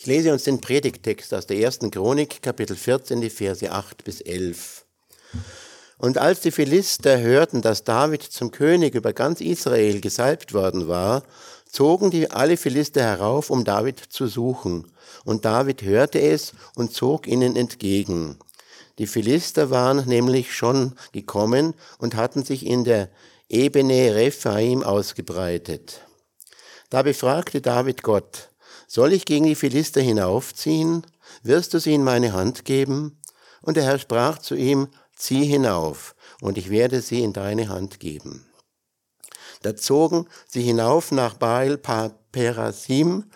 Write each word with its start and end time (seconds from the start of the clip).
Ich 0.00 0.06
lese 0.06 0.32
uns 0.32 0.44
den 0.44 0.62
Predigttext 0.62 1.34
aus 1.34 1.46
der 1.46 1.58
ersten 1.58 1.90
Chronik, 1.90 2.40
Kapitel 2.40 2.74
14, 2.74 3.20
die 3.20 3.28
Verse 3.28 3.70
8 3.70 4.02
bis 4.02 4.22
11. 4.22 4.86
Und 5.98 6.16
als 6.16 6.40
die 6.40 6.52
Philister 6.52 7.20
hörten, 7.20 7.60
dass 7.60 7.84
David 7.84 8.22
zum 8.22 8.50
König 8.50 8.94
über 8.94 9.12
ganz 9.12 9.42
Israel 9.42 10.00
gesalbt 10.00 10.54
worden 10.54 10.88
war, 10.88 11.22
zogen 11.70 12.10
die 12.10 12.30
alle 12.30 12.56
Philister 12.56 13.02
herauf, 13.02 13.50
um 13.50 13.62
David 13.62 13.98
zu 14.08 14.26
suchen. 14.26 14.90
Und 15.26 15.44
David 15.44 15.82
hörte 15.82 16.18
es 16.18 16.54
und 16.76 16.94
zog 16.94 17.26
ihnen 17.26 17.54
entgegen. 17.54 18.38
Die 18.96 19.06
Philister 19.06 19.68
waren 19.68 20.08
nämlich 20.08 20.54
schon 20.54 20.94
gekommen 21.12 21.74
und 21.98 22.16
hatten 22.16 22.42
sich 22.42 22.64
in 22.64 22.84
der 22.84 23.10
Ebene 23.50 24.14
Rephaim 24.14 24.82
ausgebreitet. 24.82 26.00
Da 26.88 27.02
befragte 27.02 27.60
David 27.60 28.02
Gott, 28.02 28.49
soll 28.90 29.12
ich 29.12 29.24
gegen 29.24 29.46
die 29.46 29.54
Philister 29.54 30.00
hinaufziehen? 30.00 31.06
Wirst 31.44 31.74
du 31.74 31.78
sie 31.78 31.94
in 31.94 32.02
meine 32.02 32.32
Hand 32.32 32.64
geben? 32.64 33.20
Und 33.62 33.76
der 33.76 33.84
Herr 33.84 34.00
sprach 34.00 34.38
zu 34.38 34.56
ihm, 34.56 34.88
zieh 35.14 35.44
hinauf, 35.44 36.16
und 36.40 36.58
ich 36.58 36.70
werde 36.70 37.00
sie 37.00 37.22
in 37.22 37.32
deine 37.32 37.68
Hand 37.68 38.00
geben. 38.00 38.44
Da 39.62 39.76
zogen 39.76 40.26
sie 40.48 40.62
hinauf 40.62 41.12
nach 41.12 41.34
Baal 41.34 41.78
Perasim, 42.32 43.30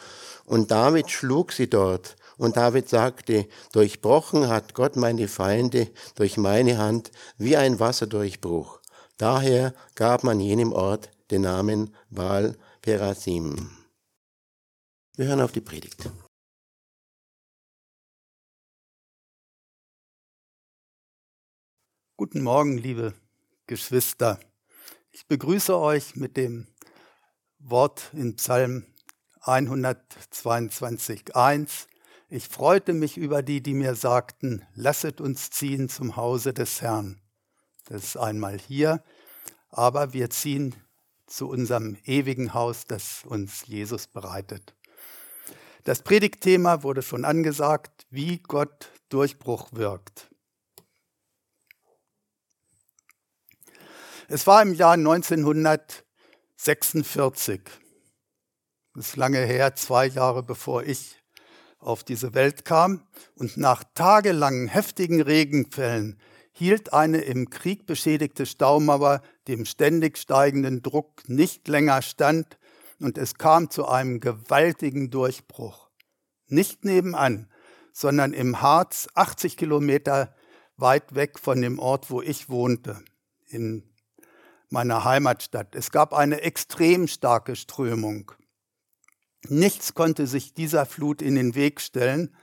und 0.45 0.73
David 0.73 1.13
schlug 1.13 1.53
sie 1.53 1.71
dort. 1.71 2.17
Und 2.37 2.57
David 2.57 2.89
sagte, 2.89 3.47
durchbrochen 3.71 4.49
hat 4.49 4.75
Gott 4.75 4.97
meine 4.97 5.29
Feinde 5.29 5.89
durch 6.17 6.37
meine 6.37 6.79
Hand 6.79 7.13
wie 7.39 7.57
ein 7.57 7.79
Wasserdurchbruch. 7.79 8.81
Daher 9.19 9.73
gab 9.95 10.25
man 10.25 10.41
jenem 10.41 10.73
Ort 10.73 11.11
den 11.31 11.43
Namen 11.43 11.95
Baal 12.11 12.57
Perasim. 12.83 13.84
Wir 15.17 15.27
hören 15.27 15.43
auf 15.43 15.53
die 15.53 15.61
Predigt. 15.61 16.11
Guten 22.17 22.43
Morgen, 22.43 22.79
liebe 22.79 23.15
Geschwister. 23.69 24.41
Ich 25.13 25.29
begrüße 25.29 25.79
euch 25.79 26.17
mit 26.17 26.37
dem 26.37 26.67
Wort 27.61 28.11
in 28.13 28.35
Psalm 28.35 28.87
122.1. 29.43 31.87
Ich 32.29 32.49
freute 32.49 32.93
mich 32.93 33.17
über 33.17 33.45
die, 33.45 33.63
die 33.63 33.75
mir 33.75 33.95
sagten, 33.95 34.67
lasset 34.75 35.21
uns 35.21 35.51
ziehen 35.51 35.89
zum 35.89 36.17
Hause 36.17 36.53
des 36.53 36.83
Herrn. 36.83 37.21
Das 37.85 38.03
ist 38.03 38.17
einmal 38.17 38.59
hier, 38.59 39.05
aber 39.69 40.13
wir 40.13 40.29
ziehen 40.31 40.75
zu 41.29 41.49
unserem 41.49 41.99
ewigen 42.05 42.53
Haus, 42.53 42.89
das 42.89 43.23
uns 43.25 43.65
Jesus 43.69 44.09
bereitet. 44.09 44.75
Das 45.85 46.03
Predigtthema 46.03 46.83
wurde 46.83 47.03
schon 47.03 47.25
angesagt, 47.27 48.07
wie 48.09 48.39
Gott 48.39 48.89
Durchbruch 49.11 49.69
wirkt. 49.73 50.31
Es 54.29 54.47
war 54.47 54.63
im 54.63 54.73
Jahr 54.73 54.95
1946. 54.95 57.61
Das 58.95 59.09
ist 59.09 59.17
lange 59.17 59.45
her, 59.45 59.75
zwei 59.75 60.07
Jahre 60.07 60.43
bevor 60.43 60.85
ich 60.85 61.23
auf 61.79 62.03
diese 62.03 62.33
Welt 62.33 62.65
kam. 62.65 63.07
Und 63.35 63.59
nach 63.59 63.85
tagelangen 63.95 64.69
heftigen 64.69 65.21
Regenfällen 65.21 66.19
hielt 66.53 66.95
eine 66.95 67.19
im 67.19 67.51
Krieg 67.51 67.85
beschädigte 67.85 68.47
Staumauer 68.47 69.21
dem 69.49 69.67
ständig 69.67 70.17
steigenden 70.17 70.81
Druck 70.81 71.29
nicht 71.29 71.69
länger 71.69 72.01
stand 72.01 72.57
und 73.05 73.19
es 73.19 73.35
kam 73.35 73.71
zu 73.71 73.87
einem 73.87 74.19
gewaltigen 74.19 75.11
Durchbruch. 75.11 75.91
Nicht 76.47 76.87
nebenan, 76.87 77.51
sondern 77.93 78.33
im 78.33 78.63
Harz, 78.63 79.09
80 79.15 79.59
Kilometer 79.59 80.35
weit 80.79 81.15
weg 81.15 81.39
von 81.39 81.61
dem 81.61 81.79
Ort, 81.79 82.11
wo 82.11 82.23
ich 82.23 82.49
wohnte, 82.49 83.05
in 83.47 83.85
meiner 84.71 85.05
Heimatstadt. 85.05 85.75
Es 85.75 85.91
gab 85.91 86.15
eine 86.15 86.41
extrem 86.41 87.07
starke 87.07 87.57
Strömung. 87.57 88.33
Nichts 89.49 89.93
konnte 89.93 90.27
sich 90.27 90.55
dieser 90.55 90.87
Flut 90.87 91.21
in 91.21 91.35
den 91.35 91.55
Weg 91.55 91.83
stellen. 91.83 92.35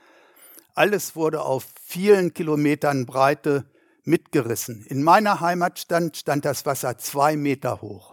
Alles 0.75 1.15
wurde 1.15 1.41
auf 1.41 1.65
vielen 1.83 2.35
Kilometern 2.35 3.07
Breite 3.07 3.65
mitgerissen. 4.03 4.85
In 4.85 5.01
meiner 5.01 5.41
Heimatstadt 5.41 6.17
stand 6.17 6.45
das 6.45 6.67
Wasser 6.67 6.99
zwei 6.99 7.35
Meter 7.35 7.81
hoch. 7.81 8.10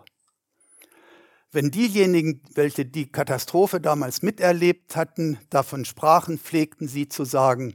Wenn 1.59 1.73
diejenigen, 1.73 2.41
welche 2.55 2.85
die 2.85 3.11
Katastrophe 3.11 3.81
damals 3.81 4.23
miterlebt 4.23 4.95
hatten, 4.95 5.41
davon 5.51 5.85
sprachen, 5.85 6.39
pflegten 6.39 6.87
sie 6.87 7.09
zu 7.09 7.25
sagen, 7.25 7.75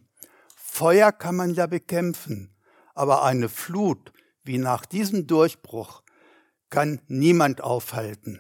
Feuer 0.56 1.12
kann 1.12 1.36
man 1.36 1.54
ja 1.54 1.68
bekämpfen, 1.68 2.56
aber 2.94 3.26
eine 3.26 3.50
Flut 3.50 4.14
wie 4.46 4.58
nach 4.58 4.86
diesem 4.86 5.28
Durchbruch 5.28 6.02
kann 6.70 7.02
niemand 7.10 7.60
aufhalten. 7.60 8.40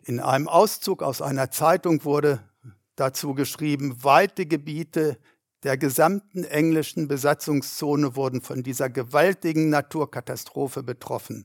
In 0.00 0.20
einem 0.20 0.48
Auszug 0.48 1.02
aus 1.02 1.20
einer 1.20 1.50
Zeitung 1.50 2.06
wurde 2.06 2.48
dazu 2.96 3.34
geschrieben, 3.34 4.02
weite 4.04 4.46
Gebiete 4.46 5.18
der 5.64 5.76
gesamten 5.76 6.44
englischen 6.44 7.08
Besatzungszone 7.08 8.16
wurden 8.16 8.40
von 8.40 8.62
dieser 8.62 8.88
gewaltigen 8.88 9.68
Naturkatastrophe 9.68 10.82
betroffen. 10.82 11.44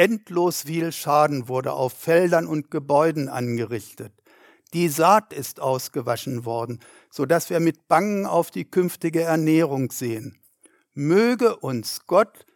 Endlos 0.00 0.62
viel 0.62 0.92
Schaden 0.92 1.48
wurde 1.48 1.72
auf 1.72 1.92
Feldern 1.92 2.46
und 2.46 2.70
Gebäuden 2.70 3.28
angerichtet. 3.28 4.12
Die 4.72 4.88
Saat 4.88 5.32
ist 5.32 5.60
ausgewaschen 5.60 6.44
worden, 6.44 6.80
so 7.10 7.26
dass 7.26 7.50
wir 7.50 7.60
mit 7.60 7.88
Bangen 7.88 8.24
auf 8.24 8.50
die 8.50 8.64
künftige 8.64 9.22
Ernährung 9.22 9.90
sehen. 9.90 10.38
Möge 10.94 11.56
uns 11.56 12.06
Gott 12.06 12.46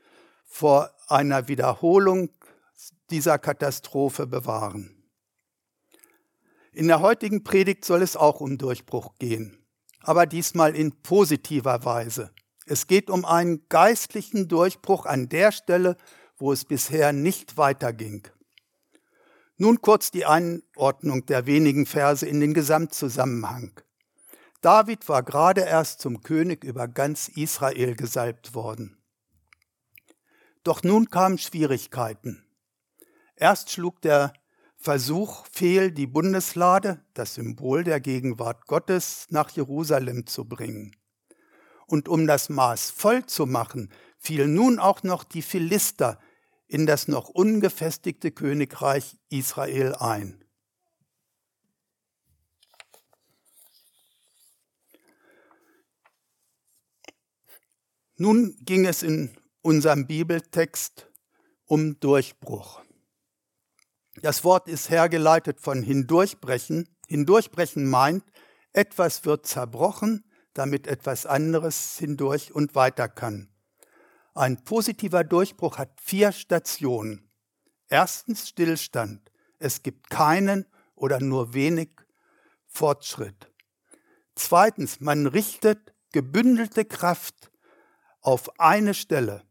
vor 0.46 0.90
einer 1.08 1.48
Wiederholung 1.48 2.30
dieser 3.10 3.38
Katastrophe 3.38 4.26
bewahren. 4.26 5.04
In 6.72 6.88
der 6.88 7.00
heutigen 7.00 7.44
Predigt 7.44 7.84
soll 7.84 8.02
es 8.02 8.16
auch 8.16 8.40
um 8.40 8.58
Durchbruch 8.58 9.16
gehen 9.18 9.64
aber 10.04 10.26
diesmal 10.26 10.76
in 10.76 10.92
positiver 11.02 11.84
Weise. 11.84 12.30
Es 12.66 12.86
geht 12.86 13.10
um 13.10 13.24
einen 13.24 13.66
geistlichen 13.68 14.48
Durchbruch 14.48 15.06
an 15.06 15.28
der 15.28 15.52
Stelle, 15.52 15.96
wo 16.38 16.52
es 16.52 16.64
bisher 16.64 17.12
nicht 17.12 17.56
weiterging. 17.56 18.26
Nun 19.56 19.80
kurz 19.80 20.10
die 20.10 20.26
Einordnung 20.26 21.26
der 21.26 21.46
wenigen 21.46 21.86
Verse 21.86 22.26
in 22.26 22.40
den 22.40 22.54
Gesamtzusammenhang. 22.54 23.80
David 24.60 25.08
war 25.08 25.22
gerade 25.22 25.60
erst 25.60 26.00
zum 26.00 26.22
König 26.22 26.64
über 26.64 26.88
ganz 26.88 27.28
Israel 27.28 27.94
gesalbt 27.94 28.54
worden. 28.54 28.96
Doch 30.64 30.82
nun 30.82 31.10
kamen 31.10 31.38
Schwierigkeiten. 31.38 32.44
Erst 33.36 33.70
schlug 33.70 34.00
der 34.00 34.32
Versuch 34.78 35.46
fehl, 35.52 35.92
die 35.92 36.06
Bundeslade, 36.06 37.04
das 37.14 37.34
Symbol 37.34 37.84
der 37.84 38.00
Gegenwart 38.00 38.66
Gottes, 38.66 39.26
nach 39.30 39.50
Jerusalem 39.50 40.26
zu 40.26 40.46
bringen. 40.46 40.96
Und 41.86 42.08
um 42.08 42.26
das 42.26 42.48
Maß 42.48 42.90
voll 42.90 43.26
zu 43.26 43.46
machen, 43.46 43.90
fiel 44.18 44.46
nun 44.46 44.78
auch 44.78 45.02
noch 45.02 45.24
die 45.24 45.42
Philister 45.42 46.18
in 46.66 46.86
das 46.86 47.08
noch 47.08 47.28
ungefestigte 47.28 48.30
Königreich 48.30 49.16
Israel 49.28 49.94
ein. 49.94 50.44
Nun 58.16 58.56
ging 58.60 58.86
es 58.86 59.02
in 59.02 59.36
unserem 59.60 60.06
Bibeltext 60.06 61.10
um 61.66 61.98
Durchbruch. 61.98 62.80
Das 64.22 64.44
Wort 64.44 64.68
ist 64.68 64.88
hergeleitet 64.88 65.60
von 65.60 65.82
hindurchbrechen. 65.82 66.88
Hindurchbrechen 67.08 67.88
meint, 67.88 68.24
etwas 68.72 69.24
wird 69.24 69.46
zerbrochen, 69.46 70.24
damit 70.54 70.86
etwas 70.86 71.26
anderes 71.26 71.98
hindurch 71.98 72.52
und 72.52 72.74
weiter 72.74 73.08
kann. 73.08 73.48
Ein 74.34 74.64
positiver 74.64 75.22
Durchbruch 75.22 75.78
hat 75.78 76.00
vier 76.00 76.32
Stationen. 76.32 77.30
Erstens 77.88 78.48
Stillstand. 78.48 79.30
Es 79.58 79.82
gibt 79.82 80.10
keinen 80.10 80.66
oder 80.94 81.20
nur 81.20 81.54
wenig 81.54 81.90
Fortschritt. 82.66 83.52
Zweitens, 84.34 85.00
man 85.00 85.26
richtet 85.26 85.94
gebündelte 86.12 86.84
Kraft 86.84 87.52
auf 88.20 88.58
eine 88.58 88.94
Stelle. 88.94 89.44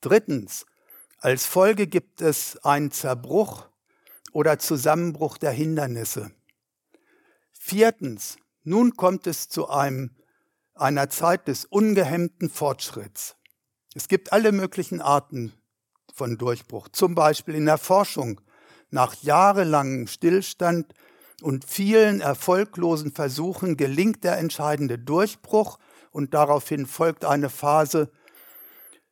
Drittens, 0.00 0.66
als 1.18 1.46
Folge 1.46 1.86
gibt 1.86 2.20
es 2.20 2.58
einen 2.58 2.90
Zerbruch 2.90 3.66
oder 4.32 4.58
Zusammenbruch 4.58 5.38
der 5.38 5.52
Hindernisse. 5.52 6.30
Viertens, 7.52 8.36
nun 8.64 8.96
kommt 8.96 9.26
es 9.26 9.48
zu 9.48 9.68
einem, 9.68 10.10
einer 10.74 11.08
Zeit 11.08 11.46
des 11.48 11.66
ungehemmten 11.66 12.50
Fortschritts. 12.50 13.36
Es 13.94 14.08
gibt 14.08 14.32
alle 14.32 14.50
möglichen 14.50 15.00
Arten 15.00 15.52
von 16.12 16.36
Durchbruch, 16.38 16.88
zum 16.88 17.14
Beispiel 17.14 17.54
in 17.54 17.66
der 17.66 17.78
Forschung. 17.78 18.40
Nach 18.90 19.14
jahrelangem 19.22 20.06
Stillstand 20.06 20.94
und 21.42 21.64
vielen 21.64 22.20
erfolglosen 22.20 23.12
Versuchen 23.12 23.76
gelingt 23.76 24.24
der 24.24 24.38
entscheidende 24.38 24.98
Durchbruch 24.98 25.78
und 26.10 26.32
daraufhin 26.32 26.86
folgt 26.86 27.24
eine 27.24 27.50
Phase 27.50 28.10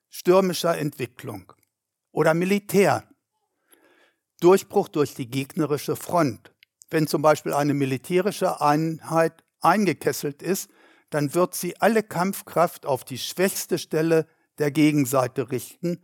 stürmischer 0.08 0.78
Entwicklung. 0.78 1.52
Oder 2.10 2.34
Militär. 2.34 3.08
Durchbruch 4.40 4.88
durch 4.88 5.14
die 5.14 5.30
gegnerische 5.30 5.96
Front. 5.96 6.51
Wenn 6.92 7.06
zum 7.06 7.22
Beispiel 7.22 7.54
eine 7.54 7.72
militärische 7.72 8.60
Einheit 8.60 9.42
eingekesselt 9.62 10.42
ist, 10.42 10.68
dann 11.08 11.34
wird 11.34 11.54
sie 11.54 11.80
alle 11.80 12.02
Kampfkraft 12.02 12.84
auf 12.84 13.02
die 13.02 13.16
schwächste 13.16 13.78
Stelle 13.78 14.26
der 14.58 14.70
Gegenseite 14.70 15.50
richten, 15.50 16.02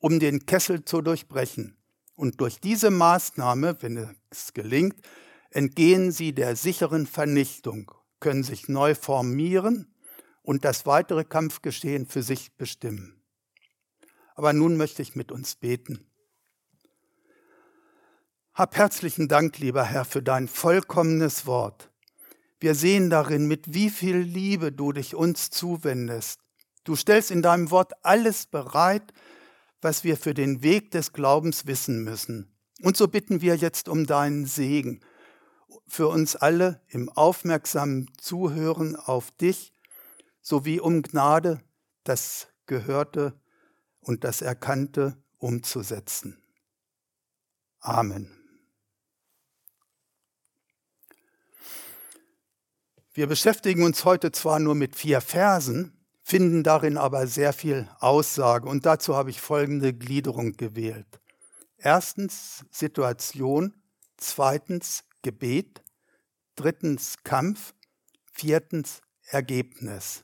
um 0.00 0.20
den 0.20 0.44
Kessel 0.44 0.84
zu 0.84 1.00
durchbrechen. 1.00 1.78
Und 2.14 2.42
durch 2.42 2.60
diese 2.60 2.90
Maßnahme, 2.90 3.78
wenn 3.80 4.16
es 4.28 4.52
gelingt, 4.52 4.96
entgehen 5.50 6.12
sie 6.12 6.34
der 6.34 6.56
sicheren 6.56 7.06
Vernichtung, 7.06 7.90
können 8.20 8.42
sich 8.42 8.68
neu 8.68 8.94
formieren 8.94 9.94
und 10.42 10.66
das 10.66 10.84
weitere 10.84 11.24
Kampfgeschehen 11.24 12.04
für 12.04 12.22
sich 12.22 12.54
bestimmen. 12.58 13.22
Aber 14.34 14.52
nun 14.52 14.76
möchte 14.76 15.00
ich 15.00 15.16
mit 15.16 15.32
uns 15.32 15.54
beten. 15.56 16.07
Hab 18.58 18.76
herzlichen 18.76 19.28
Dank, 19.28 19.60
lieber 19.60 19.84
Herr, 19.84 20.04
für 20.04 20.20
dein 20.20 20.48
vollkommenes 20.48 21.46
Wort. 21.46 21.92
Wir 22.58 22.74
sehen 22.74 23.08
darin, 23.08 23.46
mit 23.46 23.72
wie 23.72 23.88
viel 23.88 24.16
Liebe 24.16 24.72
du 24.72 24.90
dich 24.90 25.14
uns 25.14 25.50
zuwendest. 25.50 26.40
Du 26.82 26.96
stellst 26.96 27.30
in 27.30 27.40
deinem 27.40 27.70
Wort 27.70 27.92
alles 28.02 28.46
bereit, 28.46 29.12
was 29.80 30.02
wir 30.02 30.16
für 30.16 30.34
den 30.34 30.60
Weg 30.64 30.90
des 30.90 31.12
Glaubens 31.12 31.66
wissen 31.68 32.02
müssen. 32.02 32.52
Und 32.82 32.96
so 32.96 33.06
bitten 33.06 33.42
wir 33.42 33.54
jetzt 33.54 33.88
um 33.88 34.06
deinen 34.06 34.44
Segen 34.44 35.02
für 35.86 36.08
uns 36.08 36.34
alle 36.34 36.80
im 36.88 37.10
aufmerksamen 37.10 38.10
Zuhören 38.18 38.96
auf 38.96 39.30
dich 39.30 39.72
sowie 40.40 40.80
um 40.80 41.02
Gnade, 41.02 41.60
das 42.02 42.48
Gehörte 42.66 43.40
und 44.00 44.24
das 44.24 44.42
Erkannte 44.42 45.16
umzusetzen. 45.38 46.42
Amen. 47.78 48.37
Wir 53.18 53.26
beschäftigen 53.26 53.82
uns 53.82 54.04
heute 54.04 54.30
zwar 54.30 54.60
nur 54.60 54.76
mit 54.76 54.94
vier 54.94 55.20
Versen, 55.20 55.92
finden 56.22 56.62
darin 56.62 56.96
aber 56.96 57.26
sehr 57.26 57.52
viel 57.52 57.88
Aussage 57.98 58.68
und 58.68 58.86
dazu 58.86 59.16
habe 59.16 59.30
ich 59.30 59.40
folgende 59.40 59.92
Gliederung 59.92 60.52
gewählt. 60.52 61.20
Erstens 61.78 62.64
Situation, 62.70 63.74
zweitens 64.18 65.02
Gebet, 65.22 65.82
drittens 66.54 67.16
Kampf, 67.24 67.74
viertens 68.34 69.00
Ergebnis. 69.24 70.22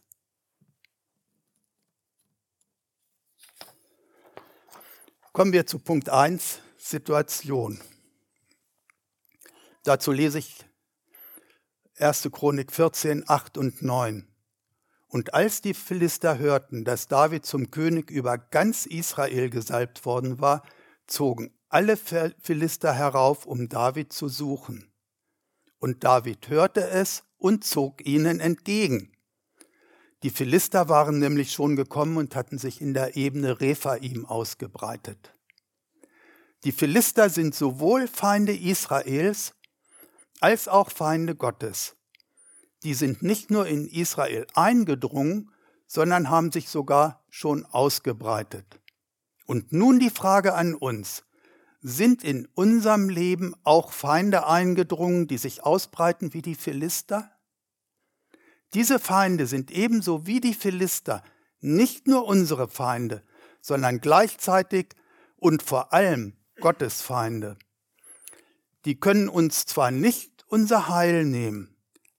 Kommen 5.33 5.53
wir 5.53 5.67
zu 5.67 5.81
Punkt 5.81 6.11
1, 6.11 6.61
Situation. 6.79 7.81
Dazu 9.83 10.13
lese 10.13 10.39
ich 10.39 10.65
1. 11.97 12.29
Chronik 12.33 12.73
14, 12.73 13.23
8 13.29 13.57
und 13.57 13.83
9. 13.83 14.27
Und 15.07 15.33
als 15.33 15.61
die 15.61 15.75
Philister 15.75 16.39
hörten, 16.39 16.85
dass 16.85 17.07
David 17.07 17.47
zum 17.47 17.71
König 17.71 18.11
über 18.11 18.37
ganz 18.37 18.85
Israel 18.85 19.49
gesalbt 19.49 20.05
worden 20.05 20.41
war, 20.41 20.65
zogen 21.07 21.57
alle 21.69 21.97
Philister 21.97 22.93
herauf, 22.95 23.47
um 23.47 23.69
David 23.69 24.13
zu 24.13 24.29
suchen. 24.29 24.93
Und 25.79 26.03
David 26.03 26.49
hörte 26.49 26.81
es 26.89 27.23
und 27.39 27.63
zog 27.63 28.05
ihnen 28.05 28.41
entgegen. 28.41 29.13
Die 30.25 30.31
Philister 30.31 30.89
waren 30.89 31.21
nämlich 31.21 31.53
schon 31.53 31.77
gekommen 31.77 32.17
und 32.17 32.35
hatten 32.35 32.59
sich 32.59 32.81
in 32.81 32.93
der 32.93 33.17
Ebene 33.17 33.61
Rephaim 33.61 34.27
ausgebreitet. 34.27 35.33
Die 36.65 36.73
Philister 36.73 37.31
sind 37.31 37.55
sowohl 37.55 38.09
Feinde 38.09 38.57
Israels 38.57 39.55
als 40.45 40.69
auch 40.69 40.91
Feinde 40.91 41.35
Gottes. 41.35 41.97
Die 42.83 42.93
sind 42.93 43.23
nicht 43.23 43.51
nur 43.51 43.67
in 43.67 43.89
Israel 43.89 44.47
eingedrungen, 44.53 45.51
sondern 45.87 46.29
haben 46.29 46.53
sich 46.53 46.69
sogar 46.69 47.25
schon 47.31 47.65
ausgebreitet. 47.65 48.79
Und 49.47 49.73
nun 49.73 50.01
die 50.01 50.11
Frage 50.11 50.53
an 50.53 50.75
uns. 50.75 51.25
Sind 51.81 52.23
in 52.23 52.47
unserem 52.55 53.09
Leben 53.09 53.55
auch 53.63 53.91
Feinde 53.91 54.47
eingedrungen, 54.47 55.29
die 55.29 55.39
sich 55.39 55.65
ausbreiten 55.65 56.35
wie 56.35 56.43
die 56.43 56.57
Philister? 56.57 57.31
Diese 58.75 58.99
Feinde 58.99 59.47
sind 59.47 59.71
ebenso 59.71 60.27
wie 60.27 60.41
die 60.41 60.53
Philister 60.53 61.23
nicht 61.61 62.07
nur 62.07 62.27
unsere 62.27 62.69
Feinde, 62.69 63.23
sondern 63.63 63.99
gleichzeitig 64.03 64.89
und 65.37 65.63
vor 65.63 65.95
allem 65.95 66.37
Gottes 66.61 67.01
Feinde. 67.01 67.57
Die 68.85 69.01
können 69.01 69.31
uns 69.31 69.65
zwar 69.65 69.91
nicht 69.91 70.34
unser 70.47 70.89
Heil 70.89 71.25
nehmen, 71.25 71.77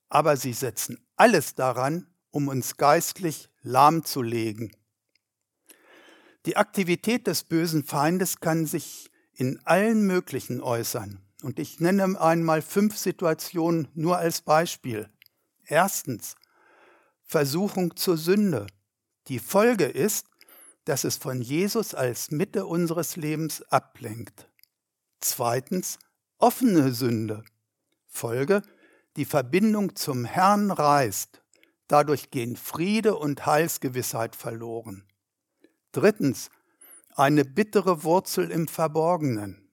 aber 0.09 0.37
sie 0.37 0.53
setzen 0.53 1.05
alles 1.15 1.55
daran, 1.55 2.07
um 2.31 2.47
uns 2.47 2.77
geistlich 2.77 3.49
lahmzulegen. 3.61 4.75
Die 6.45 6.57
Aktivität 6.57 7.27
des 7.27 7.43
bösen 7.43 7.83
Feindes 7.83 8.39
kann 8.39 8.65
sich 8.65 9.09
in 9.33 9.59
allen 9.65 10.05
möglichen 10.05 10.61
äußern. 10.61 11.21
Und 11.41 11.59
ich 11.59 11.79
nenne 11.79 12.19
einmal 12.19 12.61
fünf 12.61 12.97
Situationen 12.97 13.87
nur 13.93 14.17
als 14.17 14.41
Beispiel. 14.41 15.09
Erstens, 15.65 16.35
Versuchung 17.23 17.95
zur 17.95 18.17
Sünde. 18.17 18.67
Die 19.27 19.39
Folge 19.39 19.85
ist, 19.85 20.27
dass 20.85 21.03
es 21.03 21.17
von 21.17 21.41
Jesus 21.41 21.95
als 21.95 22.29
Mitte 22.29 22.65
unseres 22.65 23.15
Lebens 23.15 23.63
ablenkt. 23.71 24.47
Zweitens, 25.19 25.97
offene 26.37 26.93
Sünde. 26.93 27.43
Folge, 28.15 28.61
die 29.15 29.25
Verbindung 29.25 29.95
zum 29.95 30.25
Herrn 30.25 30.71
reißt. 30.71 31.41
Dadurch 31.87 32.31
gehen 32.31 32.55
Friede 32.55 33.15
und 33.15 33.45
Heilsgewissheit 33.45 34.35
verloren. 34.35 35.05
Drittens, 35.91 36.49
eine 37.15 37.45
bittere 37.45 38.03
Wurzel 38.03 38.51
im 38.51 38.67
Verborgenen. 38.67 39.69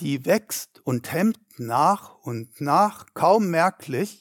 Die 0.00 0.24
wächst 0.24 0.80
und 0.84 1.12
hemmt 1.12 1.38
nach 1.58 2.14
und 2.18 2.60
nach, 2.60 3.06
kaum 3.14 3.50
merklich, 3.50 4.20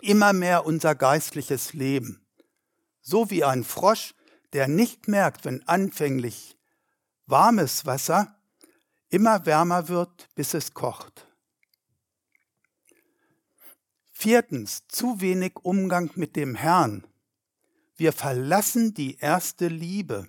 immer 0.00 0.32
mehr 0.32 0.64
unser 0.64 0.94
geistliches 0.94 1.72
Leben. 1.72 2.26
So 3.00 3.30
wie 3.30 3.44
ein 3.44 3.64
Frosch, 3.64 4.14
der 4.52 4.68
nicht 4.68 5.08
merkt, 5.08 5.44
wenn 5.44 5.66
anfänglich 5.66 6.56
warmes 7.26 7.86
Wasser 7.86 8.36
immer 9.08 9.46
wärmer 9.46 9.88
wird, 9.88 10.28
bis 10.34 10.54
es 10.54 10.74
kocht. 10.74 11.25
Viertens, 14.18 14.88
zu 14.88 15.20
wenig 15.20 15.56
Umgang 15.62 16.10
mit 16.14 16.36
dem 16.36 16.54
Herrn. 16.54 17.06
Wir 17.96 18.14
verlassen 18.14 18.94
die 18.94 19.18
erste 19.18 19.68
Liebe. 19.68 20.26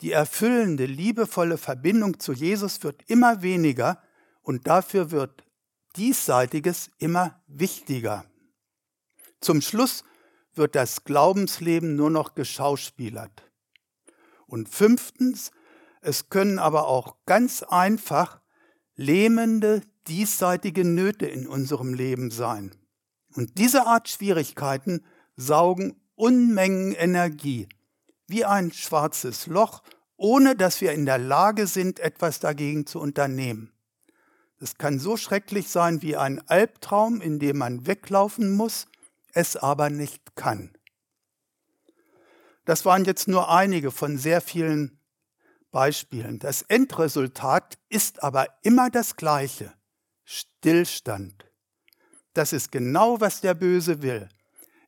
Die 0.00 0.12
erfüllende, 0.12 0.86
liebevolle 0.86 1.58
Verbindung 1.58 2.20
zu 2.20 2.32
Jesus 2.32 2.84
wird 2.84 3.02
immer 3.08 3.42
weniger 3.42 4.00
und 4.42 4.68
dafür 4.68 5.10
wird 5.10 5.42
diesseitiges 5.96 6.92
immer 6.98 7.42
wichtiger. 7.48 8.26
Zum 9.40 9.60
Schluss 9.60 10.04
wird 10.54 10.76
das 10.76 11.02
Glaubensleben 11.02 11.96
nur 11.96 12.10
noch 12.10 12.36
geschauspielert. 12.36 13.50
Und 14.46 14.68
fünftens, 14.68 15.50
es 16.00 16.28
können 16.28 16.60
aber 16.60 16.86
auch 16.86 17.16
ganz 17.26 17.64
einfach 17.64 18.40
lähmende, 18.94 19.82
diesseitige 20.06 20.84
Nöte 20.84 21.26
in 21.26 21.48
unserem 21.48 21.92
Leben 21.92 22.30
sein. 22.30 22.70
Und 23.34 23.58
diese 23.58 23.86
Art 23.86 24.08
Schwierigkeiten 24.08 25.04
saugen 25.36 26.00
Unmengen 26.16 26.92
Energie, 26.92 27.68
wie 28.28 28.44
ein 28.44 28.70
schwarzes 28.70 29.48
Loch, 29.48 29.82
ohne 30.16 30.54
dass 30.54 30.80
wir 30.80 30.92
in 30.92 31.06
der 31.06 31.18
Lage 31.18 31.66
sind, 31.66 31.98
etwas 31.98 32.38
dagegen 32.38 32.86
zu 32.86 33.00
unternehmen. 33.00 33.72
Es 34.60 34.78
kann 34.78 35.00
so 35.00 35.16
schrecklich 35.16 35.68
sein 35.68 36.02
wie 36.02 36.16
ein 36.16 36.40
Albtraum, 36.48 37.20
in 37.20 37.40
dem 37.40 37.58
man 37.58 37.86
weglaufen 37.86 38.54
muss, 38.56 38.86
es 39.32 39.56
aber 39.56 39.90
nicht 39.90 40.36
kann. 40.36 40.70
Das 42.64 42.84
waren 42.84 43.04
jetzt 43.04 43.28
nur 43.28 43.50
einige 43.50 43.90
von 43.90 44.16
sehr 44.16 44.40
vielen 44.40 45.00
Beispielen. 45.70 46.38
Das 46.38 46.62
Endresultat 46.62 47.78
ist 47.88 48.22
aber 48.22 48.46
immer 48.62 48.90
das 48.90 49.16
gleiche. 49.16 49.74
Stillstand. 50.24 51.44
Das 52.34 52.52
ist 52.52 52.72
genau, 52.72 53.20
was 53.20 53.40
der 53.40 53.54
Böse 53.54 54.02
will. 54.02 54.28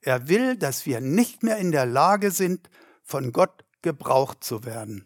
Er 0.03 0.29
will, 0.29 0.57
dass 0.57 0.85
wir 0.85 1.01
nicht 1.01 1.43
mehr 1.43 1.57
in 1.59 1.73
der 1.73 1.87
Lage 1.87 2.31
sind, 2.31 2.69
von 3.03 3.33
Gott 3.33 3.65
gebraucht 3.83 4.43
zu 4.43 4.65
werden. 4.65 5.05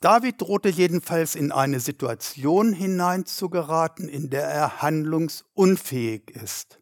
David 0.00 0.40
drohte 0.40 0.70
jedenfalls 0.70 1.34
in 1.34 1.52
eine 1.52 1.78
Situation 1.78 2.72
hineinzugeraten, 2.72 4.08
in 4.08 4.30
der 4.30 4.44
er 4.44 4.80
handlungsunfähig 4.80 6.30
ist. 6.30 6.80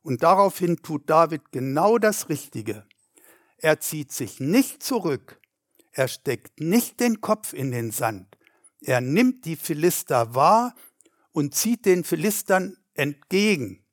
Und 0.00 0.22
daraufhin 0.22 0.78
tut 0.78 1.10
David 1.10 1.52
genau 1.52 1.98
das 1.98 2.30
Richtige. 2.30 2.86
Er 3.58 3.80
zieht 3.80 4.12
sich 4.12 4.40
nicht 4.40 4.82
zurück, 4.82 5.41
er 5.92 6.08
steckt 6.08 6.60
nicht 6.60 7.00
den 7.00 7.20
Kopf 7.20 7.52
in 7.52 7.70
den 7.70 7.90
Sand, 7.90 8.36
er 8.80 9.00
nimmt 9.00 9.44
die 9.44 9.56
Philister 9.56 10.34
wahr 10.34 10.74
und 11.30 11.54
zieht 11.54 11.86
den 11.86 12.04
Philistern 12.04 12.76
entgegen. 12.94 13.84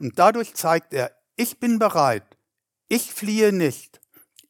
Und 0.00 0.18
dadurch 0.18 0.54
zeigt 0.54 0.92
er, 0.92 1.16
ich 1.36 1.58
bin 1.58 1.78
bereit, 1.78 2.36
ich 2.88 3.12
fliehe 3.12 3.52
nicht, 3.52 4.00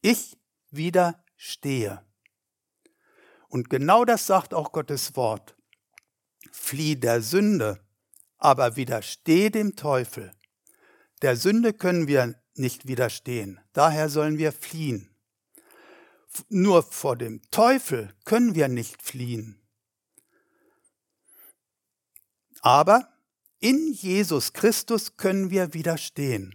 ich 0.00 0.36
widerstehe. 0.70 2.04
Und 3.48 3.70
genau 3.70 4.04
das 4.04 4.26
sagt 4.26 4.54
auch 4.54 4.72
Gottes 4.72 5.14
Wort. 5.14 5.56
Flieh 6.50 6.96
der 6.96 7.22
Sünde, 7.22 7.78
aber 8.38 8.76
widersteh 8.76 9.50
dem 9.50 9.76
Teufel. 9.76 10.32
Der 11.20 11.36
Sünde 11.36 11.72
können 11.72 12.08
wir 12.08 12.34
nicht 12.54 12.88
widerstehen, 12.88 13.60
daher 13.72 14.08
sollen 14.08 14.38
wir 14.38 14.52
fliehen. 14.52 15.11
Nur 16.48 16.82
vor 16.82 17.16
dem 17.16 17.42
Teufel 17.50 18.14
können 18.24 18.54
wir 18.54 18.68
nicht 18.68 19.02
fliehen. 19.02 19.60
Aber 22.60 23.08
in 23.58 23.92
Jesus 23.92 24.52
Christus 24.52 25.16
können 25.16 25.50
wir 25.50 25.74
widerstehen. 25.74 26.54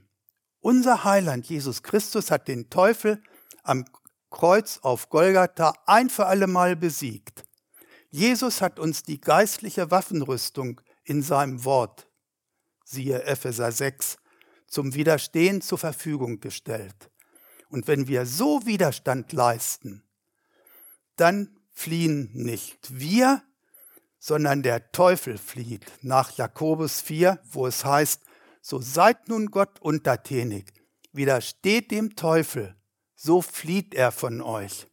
Unser 0.60 1.04
Heiland 1.04 1.48
Jesus 1.48 1.84
Christus 1.84 2.32
hat 2.32 2.48
den 2.48 2.70
Teufel 2.70 3.22
am 3.64 3.86
Kreuz 4.30 4.80
auf 4.82 5.10
Golgatha 5.10 5.74
ein 5.86 6.10
für 6.10 6.26
allemal 6.26 6.76
besiegt. 6.76 7.46
Jesus 8.10 8.62
hat 8.62 8.80
uns 8.80 9.04
die 9.04 9.22
geistliche 9.22 9.92
Waffenrüstung 9.92 10.82
in 11.04 11.22
seinem 11.22 11.64
Wort, 11.64 12.10
siehe 12.84 13.24
Epheser 13.24 13.72
6, 13.72 14.18
zum 14.68 14.94
Widerstehen 14.94 15.62
zur 15.62 15.78
Verfügung 15.78 16.40
gestellt. 16.40 17.10
Und 17.70 17.88
wenn 17.88 18.08
wir 18.08 18.26
so 18.26 18.66
Widerstand 18.66 19.34
leisten, 19.34 20.04
dann 21.16 21.58
fliehen 21.72 22.30
nicht 22.34 22.88
wir, 22.90 23.44
sondern 24.20 24.64
der 24.64 24.92
Teufel 24.92 25.38
flieht. 25.38 25.86
Nach 26.02 26.32
Jakobus 26.38 27.02
4, 27.02 27.40
wo 27.52 27.68
es 27.68 27.86
heißt, 27.86 28.22
so 28.62 28.80
seid 28.82 29.30
nun 29.30 29.52
Gott 29.52 29.80
untertänig, 29.82 30.74
widersteht 31.12 31.92
dem 31.92 32.16
Teufel, 32.16 32.76
so 33.16 33.42
flieht 33.42 33.94
er 33.94 34.12
von 34.12 34.42
euch. 34.42 34.88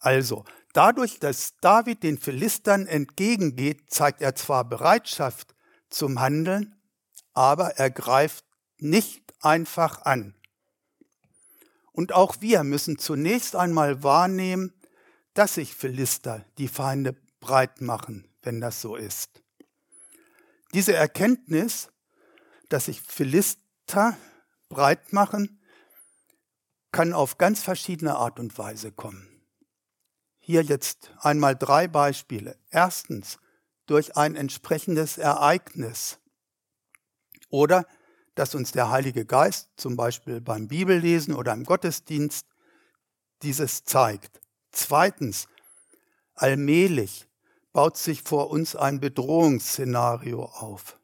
Also, 0.00 0.44
dadurch, 0.72 1.18
dass 1.18 1.56
David 1.60 2.02
den 2.02 2.18
Philistern 2.18 2.86
entgegengeht, 2.86 3.90
zeigt 3.90 4.22
er 4.22 4.34
zwar 4.34 4.64
Bereitschaft 4.64 5.54
zum 5.90 6.20
Handeln, 6.20 6.74
aber 7.32 7.76
er 7.76 7.90
greift 7.90 8.44
nicht 8.78 9.34
einfach 9.40 10.02
an. 10.02 10.34
Und 11.96 12.12
auch 12.12 12.42
wir 12.42 12.62
müssen 12.62 12.98
zunächst 12.98 13.56
einmal 13.56 14.02
wahrnehmen, 14.02 14.74
dass 15.32 15.54
sich 15.54 15.74
Philister, 15.74 16.44
die 16.58 16.68
Feinde, 16.68 17.16
breit 17.40 17.80
machen, 17.80 18.28
wenn 18.42 18.60
das 18.60 18.82
so 18.82 18.96
ist. 18.96 19.42
Diese 20.74 20.92
Erkenntnis, 20.92 21.88
dass 22.68 22.84
sich 22.84 23.00
Philister 23.00 24.18
breit 24.68 25.14
machen, 25.14 25.62
kann 26.92 27.14
auf 27.14 27.38
ganz 27.38 27.62
verschiedene 27.62 28.16
Art 28.16 28.38
und 28.40 28.58
Weise 28.58 28.92
kommen. 28.92 29.26
Hier 30.38 30.62
jetzt 30.62 31.12
einmal 31.20 31.56
drei 31.56 31.88
Beispiele. 31.88 32.58
Erstens 32.68 33.38
durch 33.86 34.18
ein 34.18 34.36
entsprechendes 34.36 35.16
Ereignis 35.16 36.18
oder 37.48 37.86
dass 38.36 38.54
uns 38.54 38.70
der 38.70 38.90
Heilige 38.90 39.24
Geist 39.24 39.70
zum 39.76 39.96
Beispiel 39.96 40.40
beim 40.40 40.68
Bibellesen 40.68 41.34
oder 41.34 41.52
im 41.52 41.64
Gottesdienst 41.64 42.46
dieses 43.42 43.84
zeigt. 43.84 44.40
Zweitens, 44.70 45.48
allmählich 46.34 47.26
baut 47.72 47.96
sich 47.96 48.22
vor 48.22 48.50
uns 48.50 48.76
ein 48.76 49.00
Bedrohungsszenario 49.00 50.44
auf. 50.44 50.98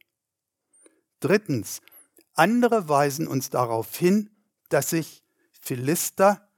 Drittens, 1.21 1.81
andere 2.35 2.89
weisen 2.89 3.27
uns 3.27 3.51
darauf 3.51 3.97
hin, 3.97 4.31
dass 4.69 4.91
sich 4.91 5.25
Philister 5.51 6.49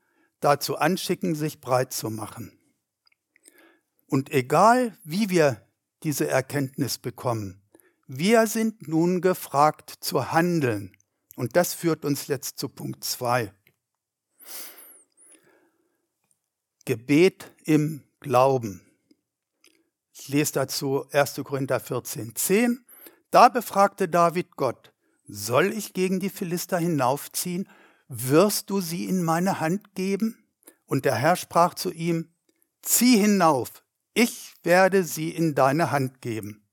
dazu 0.41 0.77
anschicken, 0.77 1.35
sich 1.35 1.61
breit 1.61 1.93
zu 1.93 2.11
machen. 2.11 2.59
Und 4.07 4.31
egal, 4.31 4.97
wie 5.05 5.31
wir 5.31 5.67
diese 6.03 6.29
Erkenntnis 6.29 6.99
bekommen, 6.99 7.64
wir 8.07 8.47
sind 8.47 8.89
nun 8.89 9.21
gefragt 9.21 9.95
zu 10.01 10.33
handeln. 10.33 10.97
Und 11.37 11.57
das 11.57 11.75
führt 11.75 12.05
uns 12.05 12.27
jetzt 12.27 12.59
zu 12.59 12.69
Punkt 12.69 13.03
2. 13.05 13.53
Gebet 16.85 17.51
im 17.65 18.03
Glauben. 18.21 18.83
Ich 20.13 20.29
lese 20.29 20.53
dazu 20.53 21.07
1. 21.11 21.41
Korinther 21.43 21.81
14, 21.81 22.37
10. 22.37 22.85
Da 23.31 23.49
befragte 23.49 24.09
David 24.09 24.57
Gott, 24.57 24.93
soll 25.27 25.73
ich 25.73 25.93
gegen 25.93 26.21
die 26.21 26.31
Philister 26.31 26.79
hinaufziehen 26.79 27.69
wirst 28.09 28.71
du 28.71 28.81
sie 28.81 29.07
in 29.07 29.23
meine 29.23 29.61
Hand 29.61 29.95
geben? 29.95 30.45
Und 30.87 31.05
der 31.05 31.15
Herr 31.15 31.37
sprach 31.37 31.75
zu 31.75 31.91
ihm, 31.91 32.33
zieh 32.83 33.17
hinauf, 33.17 33.83
ich 34.13 34.55
werde 34.63 35.05
sie 35.05 35.31
in 35.31 35.55
deine 35.55 35.91
Hand 35.91 36.21
geben. 36.21 36.64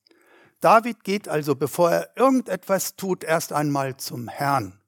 David 0.61 1.03
geht 1.03 1.27
also, 1.27 1.55
bevor 1.55 1.91
er 1.91 2.15
irgendetwas 2.15 2.95
tut, 2.95 3.23
erst 3.23 3.51
einmal 3.51 3.97
zum 3.97 4.27
Herrn. 4.27 4.79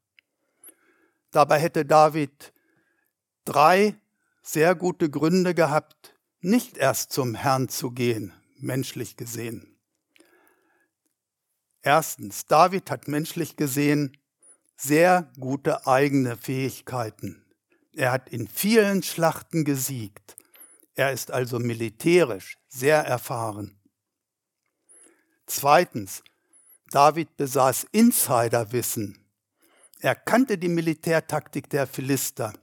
Dabei 1.31 1.59
hätte 1.59 1.83
David 1.83 2.53
drei 3.43 3.95
sehr 4.43 4.75
gute 4.75 5.09
Gründe 5.09 5.55
gehabt, 5.55 6.15
nicht 6.41 6.77
erst 6.77 7.11
zum 7.11 7.33
Herrn 7.33 7.69
zu 7.69 7.89
gehen, 7.89 8.33
menschlich 8.57 9.17
gesehen. 9.17 9.75
Erstens, 11.81 12.45
David 12.45 12.91
hat 12.91 13.07
menschlich 13.07 13.55
gesehen 13.57 14.15
sehr 14.77 15.31
gute 15.39 15.87
eigene 15.87 16.37
Fähigkeiten. 16.37 17.43
Er 17.95 18.11
hat 18.11 18.29
in 18.29 18.47
vielen 18.47 19.01
Schlachten 19.01 19.65
gesiegt. 19.65 20.37
Er 20.93 21.11
ist 21.11 21.31
also 21.31 21.57
militärisch 21.59 22.59
sehr 22.69 22.99
erfahren. 22.99 23.79
Zweitens, 25.45 26.23
David 26.89 27.35
besaß 27.37 27.87
Insiderwissen. 27.91 29.17
Er 29.99 30.15
kannte 30.15 30.57
die 30.57 30.69
Militärtaktik 30.69 31.69
der 31.69 31.87
Philister, 31.87 32.53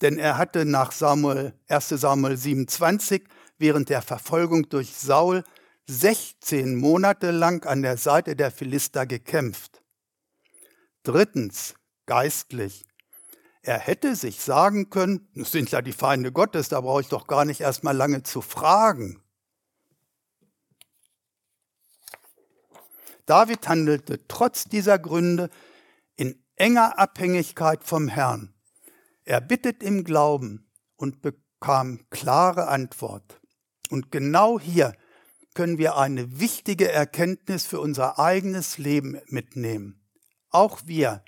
denn 0.00 0.18
er 0.18 0.38
hatte 0.38 0.64
nach 0.64 0.92
Samuel, 0.92 1.54
1 1.68 1.88
Samuel 1.88 2.36
27 2.36 3.24
während 3.58 3.88
der 3.88 4.02
Verfolgung 4.02 4.68
durch 4.68 4.92
Saul 4.94 5.44
16 5.86 6.76
Monate 6.76 7.30
lang 7.30 7.66
an 7.66 7.82
der 7.82 7.96
Seite 7.96 8.36
der 8.36 8.50
Philister 8.50 9.06
gekämpft. 9.06 9.82
Drittens, 11.02 11.74
geistlich. 12.06 12.84
Er 13.62 13.78
hätte 13.78 14.16
sich 14.16 14.40
sagen 14.40 14.90
können, 14.90 15.28
das 15.34 15.52
sind 15.52 15.70
ja 15.70 15.82
die 15.82 15.92
Feinde 15.92 16.32
Gottes, 16.32 16.68
da 16.68 16.80
brauche 16.80 17.02
ich 17.02 17.08
doch 17.08 17.26
gar 17.26 17.44
nicht 17.44 17.60
erst 17.60 17.84
mal 17.84 17.96
lange 17.96 18.22
zu 18.22 18.40
fragen. 18.40 19.21
David 23.26 23.68
handelte 23.68 24.26
trotz 24.28 24.64
dieser 24.64 24.98
Gründe 24.98 25.50
in 26.16 26.42
enger 26.56 26.98
Abhängigkeit 26.98 27.84
vom 27.84 28.08
Herrn. 28.08 28.54
Er 29.24 29.40
bittet 29.40 29.82
im 29.82 30.04
Glauben 30.04 30.70
und 30.96 31.22
bekam 31.22 32.00
klare 32.10 32.68
Antwort. 32.68 33.40
Und 33.90 34.10
genau 34.10 34.58
hier 34.58 34.94
können 35.54 35.78
wir 35.78 35.96
eine 35.96 36.40
wichtige 36.40 36.90
Erkenntnis 36.90 37.66
für 37.66 37.80
unser 37.80 38.18
eigenes 38.18 38.78
Leben 38.78 39.20
mitnehmen. 39.26 40.00
Auch 40.50 40.80
wir 40.86 41.22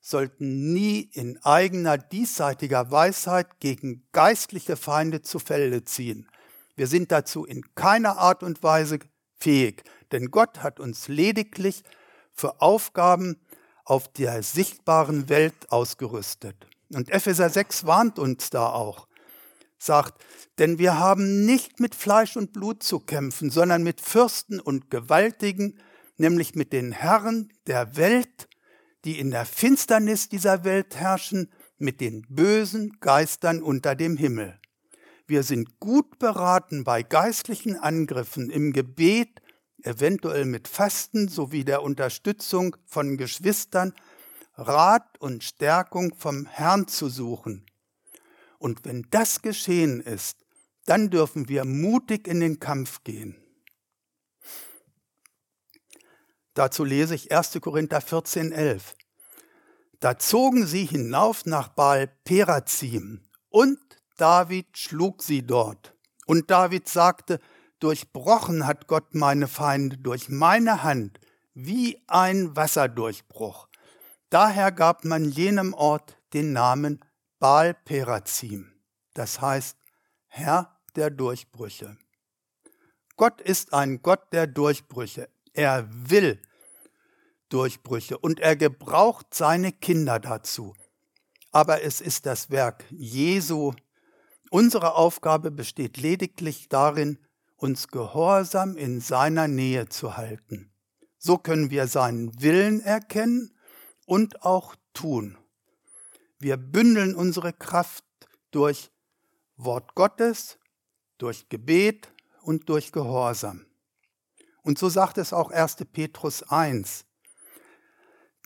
sollten 0.00 0.72
nie 0.72 1.00
in 1.12 1.38
eigener 1.42 1.98
diesseitiger 1.98 2.90
Weisheit 2.90 3.60
gegen 3.60 4.06
geistliche 4.12 4.76
Feinde 4.76 5.22
zu 5.22 5.38
Felde 5.38 5.84
ziehen. 5.84 6.28
Wir 6.76 6.86
sind 6.86 7.12
dazu 7.12 7.44
in 7.44 7.62
keiner 7.74 8.18
Art 8.18 8.42
und 8.42 8.62
Weise 8.62 8.98
fähig, 9.40 9.82
denn 10.12 10.30
Gott 10.30 10.62
hat 10.62 10.80
uns 10.80 11.08
lediglich 11.08 11.82
für 12.32 12.60
Aufgaben 12.60 13.36
auf 13.84 14.12
der 14.12 14.42
sichtbaren 14.42 15.28
Welt 15.28 15.70
ausgerüstet. 15.70 16.66
Und 16.92 17.10
Epheser 17.10 17.50
6 17.50 17.86
warnt 17.86 18.18
uns 18.18 18.50
da 18.50 18.70
auch, 18.70 19.08
sagt, 19.78 20.22
denn 20.58 20.78
wir 20.78 20.98
haben 20.98 21.46
nicht 21.46 21.80
mit 21.80 21.94
Fleisch 21.94 22.36
und 22.36 22.52
Blut 22.52 22.82
zu 22.82 23.00
kämpfen, 23.00 23.50
sondern 23.50 23.82
mit 23.82 24.00
Fürsten 24.00 24.60
und 24.60 24.90
Gewaltigen, 24.90 25.78
nämlich 26.18 26.54
mit 26.54 26.72
den 26.72 26.92
Herren 26.92 27.52
der 27.66 27.96
Welt, 27.96 28.48
die 29.04 29.18
in 29.18 29.30
der 29.30 29.46
Finsternis 29.46 30.28
dieser 30.28 30.64
Welt 30.64 30.96
herrschen, 30.96 31.50
mit 31.78 32.00
den 32.00 32.26
bösen 32.28 32.98
Geistern 33.00 33.62
unter 33.62 33.94
dem 33.94 34.18
Himmel. 34.18 34.59
Wir 35.30 35.44
sind 35.44 35.78
gut 35.78 36.18
beraten 36.18 36.82
bei 36.82 37.04
geistlichen 37.04 37.76
Angriffen 37.76 38.50
im 38.50 38.72
Gebet, 38.72 39.40
eventuell 39.84 40.44
mit 40.44 40.66
Fasten 40.66 41.28
sowie 41.28 41.64
der 41.64 41.84
Unterstützung 41.84 42.76
von 42.84 43.16
Geschwistern, 43.16 43.94
Rat 44.56 45.20
und 45.20 45.44
Stärkung 45.44 46.16
vom 46.16 46.46
Herrn 46.46 46.88
zu 46.88 47.08
suchen. 47.08 47.64
Und 48.58 48.84
wenn 48.84 49.06
das 49.12 49.40
geschehen 49.40 50.00
ist, 50.00 50.36
dann 50.86 51.10
dürfen 51.10 51.48
wir 51.48 51.64
mutig 51.64 52.26
in 52.26 52.40
den 52.40 52.58
Kampf 52.58 53.04
gehen. 53.04 53.36
Dazu 56.54 56.82
lese 56.82 57.14
ich 57.14 57.30
1. 57.30 57.56
Korinther 57.60 58.00
14, 58.00 58.50
11. 58.50 58.96
Da 60.00 60.18
zogen 60.18 60.66
sie 60.66 60.86
hinauf 60.86 61.46
nach 61.46 61.68
Baal 61.68 62.08
Perazim 62.24 63.20
und 63.48 63.78
David 64.20 64.76
schlug 64.76 65.22
sie 65.22 65.46
dort. 65.46 65.94
Und 66.26 66.50
David 66.50 66.88
sagte, 66.88 67.38
durchbrochen 67.78 68.66
hat 68.66 68.86
Gott 68.86 69.14
meine 69.14 69.48
Feinde 69.48 69.96
durch 69.96 70.28
meine 70.28 70.82
Hand, 70.82 71.18
wie 71.54 72.02
ein 72.06 72.54
Wasserdurchbruch. 72.54 73.68
Daher 74.28 74.72
gab 74.72 75.06
man 75.06 75.24
jenem 75.24 75.72
Ort 75.72 76.18
den 76.34 76.52
Namen 76.52 77.00
Baal 77.38 77.72
Perazim, 77.72 78.70
das 79.14 79.40
heißt 79.40 79.78
Herr 80.26 80.78
der 80.96 81.08
Durchbrüche. 81.08 81.96
Gott 83.16 83.40
ist 83.40 83.72
ein 83.72 84.02
Gott 84.02 84.32
der 84.32 84.46
Durchbrüche. 84.46 85.30
Er 85.54 85.88
will 85.90 86.40
Durchbrüche 87.48 88.18
und 88.18 88.38
er 88.38 88.54
gebraucht 88.54 89.32
seine 89.32 89.72
Kinder 89.72 90.20
dazu. 90.20 90.74
Aber 91.52 91.82
es 91.82 92.00
ist 92.00 92.26
das 92.26 92.50
Werk 92.50 92.84
Jesu, 92.90 93.72
Unsere 94.50 94.96
Aufgabe 94.96 95.52
besteht 95.52 95.96
lediglich 95.96 96.68
darin, 96.68 97.18
uns 97.56 97.86
gehorsam 97.86 98.76
in 98.76 99.00
seiner 99.00 99.46
Nähe 99.46 99.88
zu 99.88 100.16
halten. 100.16 100.72
So 101.18 101.38
können 101.38 101.70
wir 101.70 101.86
seinen 101.86 102.42
Willen 102.42 102.80
erkennen 102.80 103.56
und 104.06 104.42
auch 104.42 104.74
tun. 104.92 105.38
Wir 106.40 106.56
bündeln 106.56 107.14
unsere 107.14 107.52
Kraft 107.52 108.04
durch 108.50 108.90
Wort 109.56 109.94
Gottes, 109.94 110.58
durch 111.18 111.48
Gebet 111.48 112.12
und 112.42 112.68
durch 112.68 112.90
Gehorsam. 112.90 113.66
Und 114.62 114.78
so 114.78 114.88
sagt 114.88 115.18
es 115.18 115.32
auch 115.32 115.50
1. 115.50 115.76
Petrus 115.92 116.42
1. 116.42 117.04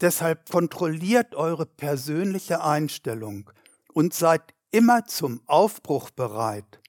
Deshalb 0.02 0.50
kontrolliert 0.50 1.34
eure 1.34 1.64
persönliche 1.64 2.62
Einstellung 2.62 3.50
und 3.94 4.12
seid 4.12 4.53
immer 4.74 5.04
zum 5.04 5.40
Aufbruch 5.46 6.10
bereit. 6.10 6.80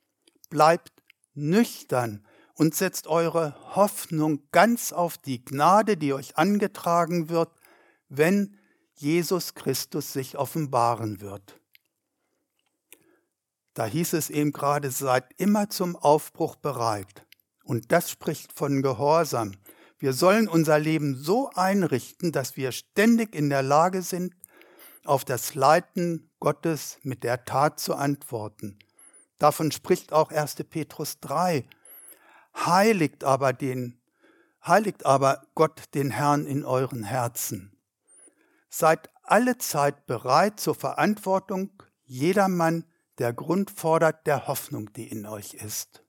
Bleibt 0.50 0.92
nüchtern 1.36 2.26
und 2.56 2.74
setzt 2.74 3.06
eure 3.06 3.56
Hoffnung 3.76 4.42
ganz 4.52 4.92
auf 4.92 5.20
die 5.20 5.46
Gnade, 5.46 5.96
die 5.96 6.12
euch 6.14 6.36
angetragen 6.36 7.30
wird, 7.30 7.52
wenn 8.10 8.58
Jesus 8.96 9.54
Christus 9.54 10.14
sich 10.14 10.36
offenbaren 10.36 11.22
wird. 11.22 11.60
Da 13.76 13.86
hieß 13.86 14.14
es 14.14 14.32
eben 14.32 14.52
gerade, 14.52 14.90
seid 14.90 15.26
immer 15.38 15.70
zum 15.70 15.96
Aufbruch 15.96 16.56
bereit. 16.56 17.28
Und 17.66 17.92
das 17.92 18.10
spricht 18.10 18.52
von 18.54 18.82
Gehorsam. 18.82 19.52
Wir 20.00 20.14
sollen 20.14 20.48
unser 20.48 20.80
Leben 20.80 21.16
so 21.16 21.52
einrichten, 21.54 22.32
dass 22.32 22.58
wir 22.58 22.72
ständig 22.72 23.36
in 23.36 23.52
der 23.52 23.62
Lage 23.62 24.02
sind, 24.02 24.34
auf 25.04 25.24
das 25.24 25.54
Leiten 25.54 26.32
Gottes 26.46 27.00
mit 27.02 27.24
der 27.24 27.44
Tat 27.44 27.80
zu 27.80 27.96
antworten. 27.96 28.78
Davon 29.40 29.72
spricht 29.72 30.14
auch 30.14 30.30
1. 30.30 30.58
Petrus 30.70 31.20
3. 31.20 31.68
Heiligt 32.56 33.24
aber 33.24 33.52
den, 33.52 34.00
heiligt 34.64 35.08
aber 35.08 35.48
Gott 35.56 35.86
den 35.96 36.12
Herrn 36.12 36.46
in 36.46 36.64
euren 36.64 37.02
Herzen. 37.02 37.76
Seid 38.70 39.10
alle 39.24 39.58
Zeit 39.58 40.06
bereit 40.06 40.60
zur 40.60 40.76
Verantwortung 40.76 41.82
jedermann, 42.04 42.86
der 43.18 43.34
Grund 43.34 43.72
fordert 43.72 44.28
der 44.28 44.46
Hoffnung, 44.46 44.94
die 44.94 45.08
in 45.08 45.26
euch 45.26 45.56
ist. 45.56 46.04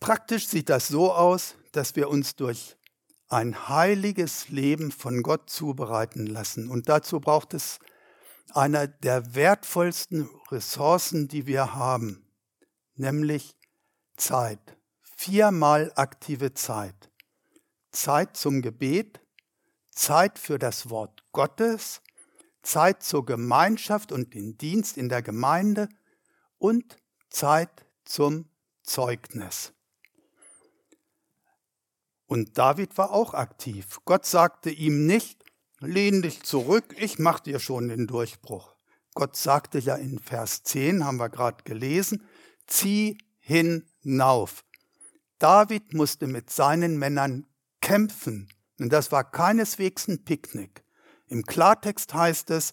Praktisch 0.00 0.48
sieht 0.48 0.70
das 0.70 0.88
so 0.88 1.12
aus, 1.12 1.54
dass 1.70 1.94
wir 1.94 2.08
uns 2.08 2.34
durch 2.34 2.76
ein 3.28 3.68
heiliges 3.68 4.48
Leben 4.48 4.90
von 4.90 5.22
Gott 5.22 5.50
zubereiten 5.50 6.26
lassen. 6.26 6.68
Und 6.68 6.88
dazu 6.88 7.20
braucht 7.20 7.54
es 7.54 7.78
einer 8.54 8.86
der 8.86 9.34
wertvollsten 9.34 10.28
Ressourcen, 10.50 11.28
die 11.28 11.46
wir 11.46 11.74
haben, 11.74 12.26
nämlich 12.94 13.56
Zeit. 14.16 14.76
Viermal 15.16 15.92
aktive 15.96 16.54
Zeit. 16.54 17.10
Zeit 17.90 18.36
zum 18.36 18.62
Gebet, 18.62 19.20
Zeit 19.90 20.38
für 20.38 20.58
das 20.58 20.90
Wort 20.90 21.24
Gottes, 21.32 22.00
Zeit 22.62 23.02
zur 23.02 23.24
Gemeinschaft 23.26 24.12
und 24.12 24.34
den 24.34 24.56
Dienst 24.56 24.96
in 24.96 25.08
der 25.08 25.22
Gemeinde 25.22 25.88
und 26.58 26.96
Zeit 27.30 27.86
zum 28.04 28.48
Zeugnis. 28.82 29.72
Und 32.28 32.58
David 32.58 32.98
war 32.98 33.10
auch 33.10 33.32
aktiv. 33.32 34.00
Gott 34.04 34.26
sagte 34.26 34.70
ihm 34.70 35.06
nicht, 35.06 35.42
lehn 35.80 36.20
dich 36.20 36.42
zurück, 36.42 36.94
ich 36.98 37.18
mach 37.18 37.40
dir 37.40 37.58
schon 37.58 37.88
den 37.88 38.06
Durchbruch. 38.06 38.76
Gott 39.14 39.34
sagte 39.34 39.78
ja 39.78 39.96
in 39.96 40.18
Vers 40.18 40.62
10, 40.62 41.04
haben 41.04 41.16
wir 41.16 41.30
gerade 41.30 41.64
gelesen, 41.64 42.22
zieh 42.66 43.16
hinauf. 43.40 44.62
David 45.38 45.94
musste 45.94 46.26
mit 46.26 46.50
seinen 46.50 46.98
Männern 46.98 47.46
kämpfen. 47.80 48.48
Und 48.78 48.92
das 48.92 49.10
war 49.10 49.28
keineswegs 49.28 50.06
ein 50.06 50.24
Picknick. 50.24 50.84
Im 51.28 51.44
Klartext 51.44 52.12
heißt 52.12 52.50
es, 52.50 52.72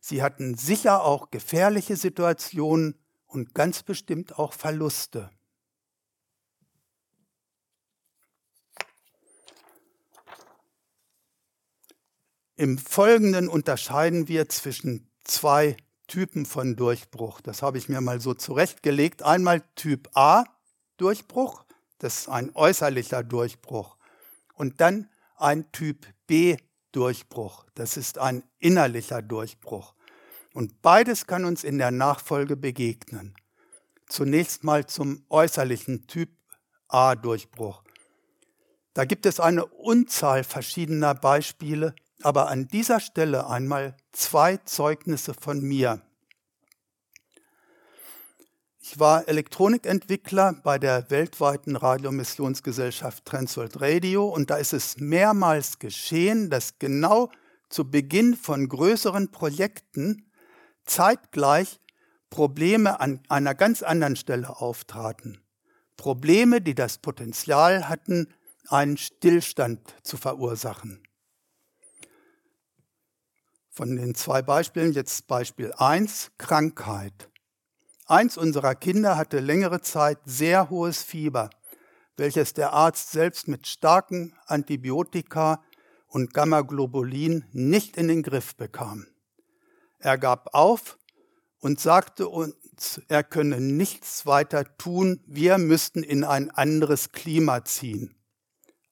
sie 0.00 0.22
hatten 0.22 0.54
sicher 0.54 1.02
auch 1.02 1.30
gefährliche 1.30 1.96
Situationen 1.96 2.98
und 3.26 3.54
ganz 3.54 3.82
bestimmt 3.82 4.38
auch 4.38 4.52
Verluste. 4.52 5.30
Im 12.60 12.76
Folgenden 12.76 13.48
unterscheiden 13.48 14.28
wir 14.28 14.50
zwischen 14.50 15.08
zwei 15.24 15.78
Typen 16.06 16.44
von 16.44 16.76
Durchbruch. 16.76 17.40
Das 17.40 17.62
habe 17.62 17.78
ich 17.78 17.88
mir 17.88 18.02
mal 18.02 18.20
so 18.20 18.34
zurechtgelegt. 18.34 19.22
Einmal 19.22 19.62
Typ 19.76 20.10
A 20.12 20.44
Durchbruch, 20.98 21.64
das 22.00 22.18
ist 22.18 22.28
ein 22.28 22.54
äußerlicher 22.54 23.22
Durchbruch. 23.22 23.96
Und 24.52 24.82
dann 24.82 25.08
ein 25.36 25.72
Typ 25.72 26.06
B 26.26 26.58
Durchbruch, 26.92 27.64
das 27.76 27.96
ist 27.96 28.18
ein 28.18 28.42
innerlicher 28.58 29.22
Durchbruch. 29.22 29.94
Und 30.52 30.82
beides 30.82 31.26
kann 31.26 31.46
uns 31.46 31.64
in 31.64 31.78
der 31.78 31.90
Nachfolge 31.90 32.58
begegnen. 32.58 33.32
Zunächst 34.06 34.64
mal 34.64 34.86
zum 34.86 35.24
äußerlichen 35.30 36.08
Typ 36.08 36.28
A 36.88 37.14
Durchbruch. 37.14 37.82
Da 38.92 39.06
gibt 39.06 39.24
es 39.24 39.40
eine 39.40 39.64
Unzahl 39.64 40.44
verschiedener 40.44 41.14
Beispiele, 41.14 41.94
aber 42.22 42.48
an 42.48 42.68
dieser 42.68 43.00
Stelle 43.00 43.46
einmal 43.46 43.96
zwei 44.12 44.56
Zeugnisse 44.58 45.34
von 45.34 45.60
mir. 45.60 46.02
Ich 48.82 48.98
war 48.98 49.28
Elektronikentwickler 49.28 50.54
bei 50.64 50.78
der 50.78 51.10
weltweiten 51.10 51.76
Radiomissionsgesellschaft 51.76 53.24
Transworld 53.24 53.80
Radio 53.80 54.28
und 54.28 54.50
da 54.50 54.56
ist 54.56 54.72
es 54.72 54.96
mehrmals 54.98 55.78
geschehen, 55.78 56.50
dass 56.50 56.78
genau 56.78 57.30
zu 57.68 57.88
Beginn 57.88 58.36
von 58.36 58.68
größeren 58.68 59.30
Projekten 59.30 60.30
zeitgleich 60.84 61.78
Probleme 62.30 63.00
an 63.00 63.20
einer 63.28 63.54
ganz 63.54 63.82
anderen 63.82 64.16
Stelle 64.16 64.60
auftraten. 64.60 65.40
Probleme, 65.96 66.60
die 66.60 66.74
das 66.74 66.98
Potenzial 66.98 67.88
hatten, 67.88 68.32
einen 68.68 68.96
Stillstand 68.96 69.94
zu 70.02 70.16
verursachen. 70.16 71.02
Von 73.80 73.96
den 73.96 74.14
zwei 74.14 74.42
Beispielen 74.42 74.92
jetzt 74.92 75.26
Beispiel 75.26 75.72
1, 75.72 76.32
Krankheit. 76.36 77.30
Eins 78.04 78.36
unserer 78.36 78.74
Kinder 78.74 79.16
hatte 79.16 79.40
längere 79.40 79.80
Zeit 79.80 80.18
sehr 80.26 80.68
hohes 80.68 81.02
Fieber, 81.02 81.48
welches 82.18 82.52
der 82.52 82.74
Arzt 82.74 83.10
selbst 83.10 83.48
mit 83.48 83.66
starken 83.66 84.36
Antibiotika 84.44 85.64
und 86.08 86.34
Gammaglobulin 86.34 87.46
nicht 87.52 87.96
in 87.96 88.08
den 88.08 88.22
Griff 88.22 88.54
bekam. 88.54 89.06
Er 89.98 90.18
gab 90.18 90.52
auf 90.52 90.98
und 91.60 91.80
sagte 91.80 92.28
uns, 92.28 93.00
er 93.08 93.24
könne 93.24 93.62
nichts 93.62 94.26
weiter 94.26 94.76
tun, 94.76 95.24
wir 95.26 95.56
müssten 95.56 96.02
in 96.02 96.22
ein 96.22 96.50
anderes 96.50 97.12
Klima 97.12 97.64
ziehen. 97.64 98.14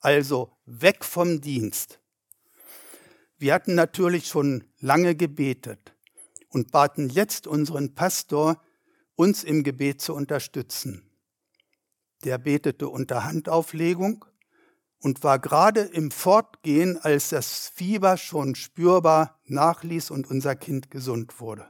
Also 0.00 0.56
weg 0.64 1.04
vom 1.04 1.42
Dienst. 1.42 2.00
Wir 3.38 3.54
hatten 3.54 3.76
natürlich 3.76 4.26
schon 4.26 4.64
lange 4.80 5.14
gebetet. 5.14 5.94
und 6.50 6.72
baten 6.72 7.10
jetzt 7.10 7.46
unseren 7.46 7.94
Pastor, 7.94 8.62
uns 9.14 9.44
im 9.44 9.64
Gebet 9.64 10.00
zu 10.00 10.14
unterstützen. 10.14 11.10
Der 12.24 12.38
betete 12.38 12.88
unter 12.88 13.24
Handauflegung 13.24 14.24
und 15.00 15.22
war 15.22 15.38
gerade 15.38 15.82
im 15.82 16.10
Fortgehen, 16.10 16.96
als 16.96 17.28
das 17.28 17.68
Fieber 17.68 18.16
schon 18.16 18.54
spürbar 18.54 19.38
nachließ 19.44 20.10
und 20.10 20.30
unser 20.30 20.56
Kind 20.56 20.90
gesund 20.90 21.38
wurde. 21.38 21.68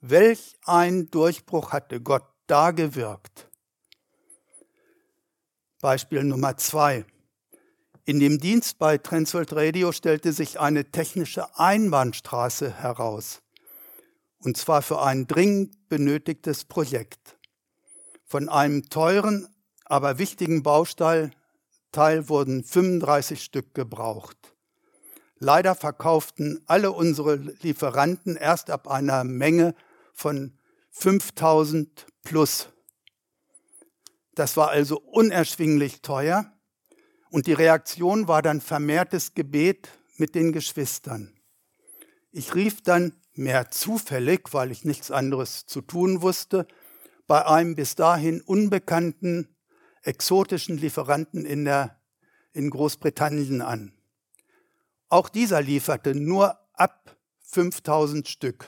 Welch 0.00 0.58
ein 0.64 1.06
Durchbruch 1.06 1.72
hatte 1.72 2.00
Gott 2.00 2.26
da 2.46 2.72
gewirkt. 2.72 3.48
Beispiel 5.80 6.24
Nummer 6.24 6.56
zwei. 6.56 7.06
In 8.06 8.20
dem 8.20 8.38
Dienst 8.38 8.78
bei 8.78 8.98
Transworld 8.98 9.54
Radio 9.54 9.90
stellte 9.90 10.34
sich 10.34 10.60
eine 10.60 10.90
technische 10.90 11.58
Einbahnstraße 11.58 12.70
heraus. 12.70 13.40
Und 14.40 14.58
zwar 14.58 14.82
für 14.82 15.00
ein 15.00 15.26
dringend 15.26 15.88
benötigtes 15.88 16.66
Projekt. 16.66 17.38
Von 18.26 18.50
einem 18.50 18.90
teuren, 18.90 19.48
aber 19.86 20.18
wichtigen 20.18 20.62
Baustein 20.62 21.34
Teil 21.92 22.28
wurden 22.28 22.62
35 22.62 23.42
Stück 23.42 23.72
gebraucht. 23.72 24.36
Leider 25.38 25.74
verkauften 25.74 26.62
alle 26.66 26.92
unsere 26.92 27.36
Lieferanten 27.36 28.36
erst 28.36 28.68
ab 28.68 28.86
einer 28.86 29.24
Menge 29.24 29.74
von 30.12 30.58
5000 30.90 32.06
plus. 32.22 32.68
Das 34.34 34.58
war 34.58 34.68
also 34.68 35.00
unerschwinglich 35.00 36.02
teuer 36.02 36.53
und 37.34 37.48
die 37.48 37.52
Reaktion 37.52 38.28
war 38.28 38.42
dann 38.42 38.60
vermehrtes 38.60 39.34
Gebet 39.34 39.88
mit 40.18 40.36
den 40.36 40.52
Geschwistern. 40.52 41.34
Ich 42.30 42.54
rief 42.54 42.80
dann 42.80 43.12
mehr 43.34 43.72
zufällig, 43.72 44.52
weil 44.52 44.70
ich 44.70 44.84
nichts 44.84 45.10
anderes 45.10 45.66
zu 45.66 45.80
tun 45.80 46.22
wusste, 46.22 46.64
bei 47.26 47.44
einem 47.44 47.74
bis 47.74 47.96
dahin 47.96 48.40
unbekannten 48.40 49.48
exotischen 50.02 50.78
Lieferanten 50.78 51.44
in, 51.44 51.64
der, 51.64 52.00
in 52.52 52.70
Großbritannien 52.70 53.62
an. 53.62 53.92
Auch 55.08 55.28
dieser 55.28 55.60
lieferte 55.60 56.14
nur 56.14 56.56
ab 56.72 57.16
5000 57.40 58.28
Stück, 58.28 58.64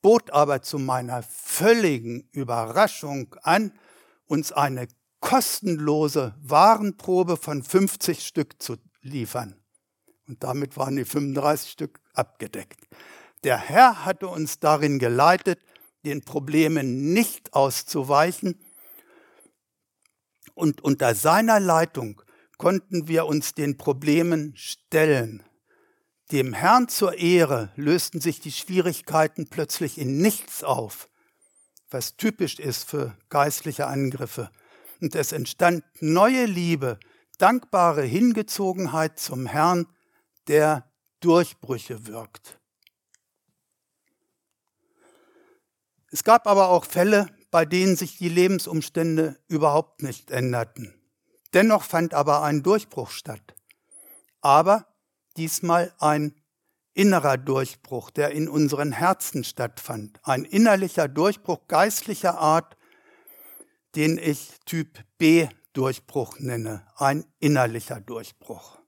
bot 0.00 0.30
aber 0.30 0.62
zu 0.62 0.78
meiner 0.78 1.24
völligen 1.24 2.28
Überraschung 2.30 3.34
an, 3.42 3.72
uns 4.28 4.52
eine 4.52 4.86
kostenlose 5.20 6.34
Warenprobe 6.42 7.36
von 7.36 7.62
50 7.62 8.26
Stück 8.26 8.62
zu 8.62 8.76
liefern. 9.02 9.56
Und 10.26 10.42
damit 10.44 10.76
waren 10.76 10.96
die 10.96 11.04
35 11.04 11.70
Stück 11.70 12.00
abgedeckt. 12.12 12.80
Der 13.44 13.56
Herr 13.56 14.04
hatte 14.04 14.28
uns 14.28 14.58
darin 14.58 14.98
geleitet, 14.98 15.60
den 16.04 16.22
Problemen 16.22 17.12
nicht 17.12 17.54
auszuweichen, 17.54 18.58
und 20.58 20.80
unter 20.82 21.14
seiner 21.14 21.60
Leitung 21.60 22.20
konnten 22.56 23.06
wir 23.06 23.26
uns 23.26 23.54
den 23.54 23.78
Problemen 23.78 24.54
stellen. 24.56 25.44
Dem 26.32 26.52
Herrn 26.52 26.88
zur 26.88 27.16
Ehre 27.16 27.72
lösten 27.76 28.20
sich 28.20 28.40
die 28.40 28.50
Schwierigkeiten 28.50 29.46
plötzlich 29.48 29.98
in 29.98 30.18
nichts 30.18 30.64
auf, 30.64 31.08
was 31.90 32.16
typisch 32.16 32.58
ist 32.58 32.90
für 32.90 33.16
geistliche 33.28 33.86
Angriffe. 33.86 34.50
Und 35.00 35.14
es 35.14 35.32
entstand 35.32 35.84
neue 36.00 36.46
Liebe, 36.46 36.98
dankbare 37.38 38.02
Hingezogenheit 38.02 39.18
zum 39.18 39.46
Herrn, 39.46 39.86
der 40.48 40.90
Durchbrüche 41.20 42.06
wirkt. 42.06 42.58
Es 46.10 46.24
gab 46.24 46.46
aber 46.46 46.68
auch 46.68 46.84
Fälle, 46.84 47.28
bei 47.50 47.64
denen 47.64 47.96
sich 47.96 48.18
die 48.18 48.28
Lebensumstände 48.28 49.38
überhaupt 49.46 50.02
nicht 50.02 50.30
änderten. 50.30 50.94
Dennoch 51.54 51.82
fand 51.82 52.14
aber 52.14 52.42
ein 52.42 52.62
Durchbruch 52.62 53.10
statt. 53.10 53.54
Aber 54.40 54.86
diesmal 55.36 55.92
ein 55.98 56.34
innerer 56.94 57.36
Durchbruch, 57.36 58.10
der 58.10 58.30
in 58.32 58.48
unseren 58.48 58.92
Herzen 58.92 59.44
stattfand. 59.44 60.18
Ein 60.24 60.44
innerlicher 60.44 61.08
Durchbruch 61.08 61.68
geistlicher 61.68 62.38
Art, 62.38 62.76
den 63.98 64.16
ich 64.16 64.52
Typ 64.64 65.04
B 65.18 65.48
Durchbruch 65.72 66.38
nenne. 66.38 66.86
Ein 66.94 67.24
innerlicher 67.40 68.00
Durchbruch. 68.00 68.78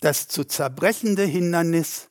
Das 0.00 0.26
zu 0.26 0.44
zerbrechende 0.44 1.24
Hindernis 1.24 2.08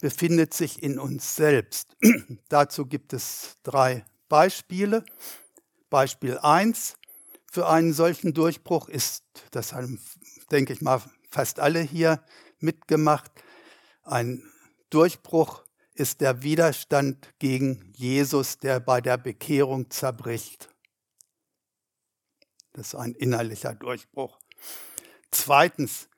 befindet 0.00 0.54
sich 0.54 0.82
in 0.82 0.98
uns 0.98 1.36
selbst. 1.36 1.98
Dazu 2.48 2.86
gibt 2.86 3.12
es 3.12 3.58
drei 3.62 4.06
Beispiele. 4.30 5.04
Beispiel 5.90 6.38
1 6.38 6.96
für 7.50 7.68
einen 7.68 7.92
solchen 7.92 8.32
Durchbruch 8.32 8.88
ist, 8.88 9.22
das 9.50 9.74
haben, 9.74 10.02
denke 10.50 10.72
ich 10.72 10.80
mal, 10.80 11.02
fast 11.28 11.60
alle 11.60 11.80
hier 11.80 12.24
mitgemacht, 12.58 13.32
ein 14.02 14.42
Durchbruch 14.88 15.62
ist 16.02 16.20
der 16.20 16.42
Widerstand 16.42 17.28
gegen 17.38 17.92
Jesus, 17.94 18.58
der 18.58 18.80
bei 18.80 19.00
der 19.00 19.16
Bekehrung 19.18 19.88
zerbricht. 19.88 20.68
Das 22.72 22.88
ist 22.88 22.94
ein 22.96 23.12
innerlicher 23.12 23.76
Durchbruch. 23.76 24.40
Zweitens, 25.30 26.08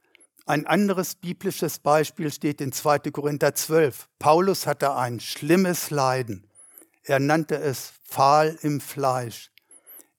ein 0.46 0.66
anderes 0.66 1.16
biblisches 1.16 1.80
Beispiel 1.80 2.32
steht 2.32 2.62
in 2.62 2.72
2. 2.72 3.10
Korinther 3.10 3.54
12. 3.54 4.08
Paulus 4.18 4.66
hatte 4.66 4.94
ein 4.94 5.20
schlimmes 5.20 5.90
Leiden. 5.90 6.48
Er 7.02 7.18
nannte 7.18 7.56
es 7.56 7.92
Pfahl 8.04 8.58
im 8.62 8.80
Fleisch. 8.80 9.50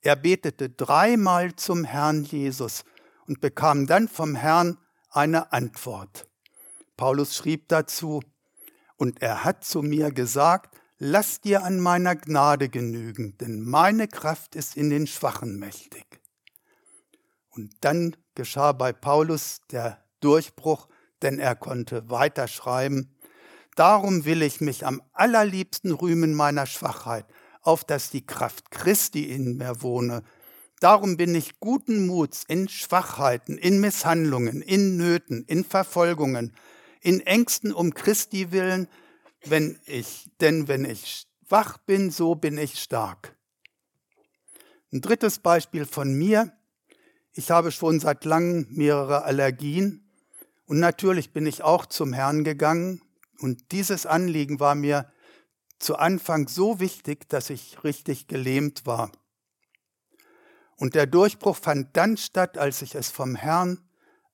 Er 0.02 0.16
betete 0.16 0.70
dreimal 0.70 1.56
zum 1.56 1.86
Herrn 1.86 2.24
Jesus 2.24 2.84
und 3.26 3.42
bekam 3.42 3.88
dann 3.88 4.10
vom 4.10 4.36
Herrn 4.36 4.78
eine 5.10 5.52
Antwort. 5.52 6.28
Paulus 6.98 7.36
schrieb 7.36 7.68
dazu, 7.70 8.22
und 8.98 9.22
er 9.22 9.44
hat 9.44 9.64
zu 9.64 9.82
mir 9.82 10.12
gesagt, 10.12 10.76
lass 10.98 11.42
dir 11.42 11.64
an 11.64 11.80
meiner 11.80 12.16
Gnade 12.16 12.70
genügen, 12.70 13.38
denn 13.38 13.62
meine 13.62 14.08
Kraft 14.08 14.56
ist 14.56 14.78
in 14.78 14.90
den 14.90 15.08
Schwachen 15.08 15.60
mächtig. 15.60 16.06
Und 17.50 17.74
dann 17.82 18.16
geschah 18.36 18.74
bei 18.74 18.94
Paulus 18.94 19.62
der 19.72 20.04
Durchbruch, 20.20 20.88
denn 21.22 21.40
er 21.40 21.56
konnte 21.56 22.10
weiterschreiben. 22.10 23.18
Darum 23.76 24.26
will 24.26 24.42
ich 24.42 24.62
mich 24.62 24.86
am 24.86 25.02
allerliebsten 25.14 25.92
rühmen 25.92 26.34
meiner 26.34 26.66
Schwachheit, 26.66 27.26
auf 27.62 27.84
dass 27.84 28.10
die 28.10 28.26
Kraft 28.26 28.72
Christi 28.72 29.24
in 29.24 29.58
mir 29.58 29.82
wohne. 29.82 30.24
Darum 30.80 31.18
bin 31.18 31.34
ich 31.36 31.60
guten 31.60 32.06
Muts 32.06 32.44
in 32.48 32.68
Schwachheiten, 32.68 33.58
in 33.58 33.80
Misshandlungen, 33.80 34.62
in 34.62 34.98
Nöten, 34.98 35.44
in 35.46 35.64
Verfolgungen, 35.64 36.54
in 37.06 37.22
Ängsten 37.22 37.72
um 37.72 37.94
Christi 37.94 38.52
willen, 38.52 38.88
wenn 39.44 39.80
ich, 39.86 40.28
denn 40.42 40.68
wenn 40.68 40.86
ich 40.86 41.28
schwach 41.48 41.78
bin, 41.78 42.10
so 42.10 42.34
bin 42.34 42.58
ich 42.58 42.82
stark. 42.82 43.38
Ein 44.92 45.02
drittes 45.02 45.38
Beispiel 45.38 45.86
von 45.86 46.16
mir. 46.16 46.52
Ich 47.32 47.52
habe 47.52 47.72
schon 47.72 48.00
seit 48.00 48.26
langem 48.26 48.66
mehrere 48.72 49.24
Allergien 49.24 50.10
und 50.66 50.80
natürlich 50.80 51.32
bin 51.32 51.46
ich 51.46 51.62
auch 51.62 51.86
zum 51.86 52.12
Herrn 52.12 52.44
gegangen 52.44 53.04
und 53.38 53.72
dieses 53.72 54.08
Anliegen 54.08 54.60
war 54.60 54.74
mir 54.74 55.12
zu 55.78 55.98
Anfang 55.98 56.48
so 56.48 56.80
wichtig, 56.80 57.30
dass 57.30 57.52
ich 57.52 57.84
richtig 57.84 58.28
gelähmt 58.28 58.88
war. 58.88 59.12
Und 60.76 60.96
der 60.96 61.06
Durchbruch 61.06 61.58
fand 61.58 61.96
dann 61.96 62.18
statt, 62.18 62.58
als 62.58 62.82
ich 62.82 62.96
es 62.96 63.12
vom 63.12 63.36
Herrn 63.36 63.85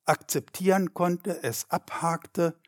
akzeptieren 0.04 0.94
konnte, 0.94 1.42
es 1.42 1.70
abhakte 1.70 2.58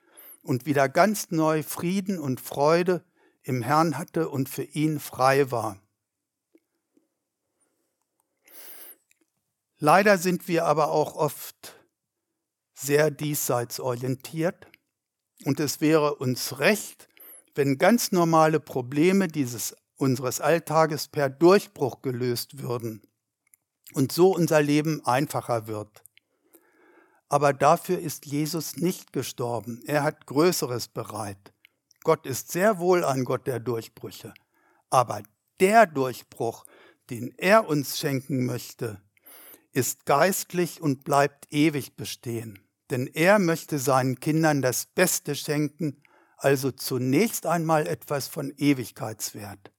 und 0.43 0.67
wieder 0.67 0.89
ganz 0.89 1.31
neu 1.31 1.63
Frieden 1.63 2.19
und 2.19 2.41
Freude 2.41 3.05
im 3.43 3.63
Herrn 3.63 3.99
hatte 3.99 4.29
und 4.29 4.49
für 4.49 4.63
ihn 4.63 5.01
frei 5.01 5.51
war. 5.51 5.81
Leider 9.79 10.19
sind 10.19 10.49
wir 10.49 10.65
aber 10.65 10.91
auch 10.91 11.15
oft 11.15 11.79
sehr 12.75 13.11
diesseitsorientiert 13.11 14.67
und 15.45 15.61
es 15.61 15.81
wäre 15.81 16.15
uns 16.15 16.59
recht, 16.59 17.09
wenn 17.55 17.79
ganz 17.79 18.13
normale 18.13 18.61
Probleme 18.61 19.29
dieses 19.29 19.77
unseres 19.97 20.41
Alltages 20.41 21.09
per 21.09 21.29
Durchbruch 21.29 22.03
gelöst 22.03 22.63
würden 22.63 23.03
und 23.93 24.13
so 24.13 24.35
unser 24.35 24.63
Leben 24.63 25.05
einfacher 25.05 25.67
wird. 25.67 26.03
Aber 27.29 27.53
dafür 27.53 27.99
ist 27.99 28.27
Jesus 28.27 28.77
nicht 28.77 29.13
gestorben. 29.13 29.83
Er 29.87 30.03
hat 30.03 30.27
Größeres 30.27 30.89
bereit. 30.89 31.53
Gott 32.03 32.27
ist 32.27 32.53
sehr 32.53 32.79
wohl 32.79 33.05
ein 33.05 33.25
Gott 33.25 33.47
der 33.47 33.61
Durchbrüche. 33.61 34.35
Aber 34.91 35.23
der 35.61 35.87
Durchbruch, 35.87 36.65
den 37.11 37.35
er 37.39 37.69
uns 37.69 37.99
schenken 37.99 38.45
möchte, 38.47 39.01
ist 39.73 40.07
geistlich 40.07 40.81
und 40.81 41.05
bleibt 41.05 41.53
ewig 41.53 41.97
bestehen. 41.97 42.65
denn 42.91 43.07
er 43.07 43.39
möchte 43.39 43.79
seinen 43.79 44.21
Kindern 44.21 44.63
das 44.63 44.87
Beste 44.87 45.35
schenken, 45.35 46.03
also 46.37 46.71
zunächst 46.71 47.47
einmal 47.47 47.87
etwas 47.87 48.29
von 48.29 48.53
Ewigkeitswert. 48.57 49.73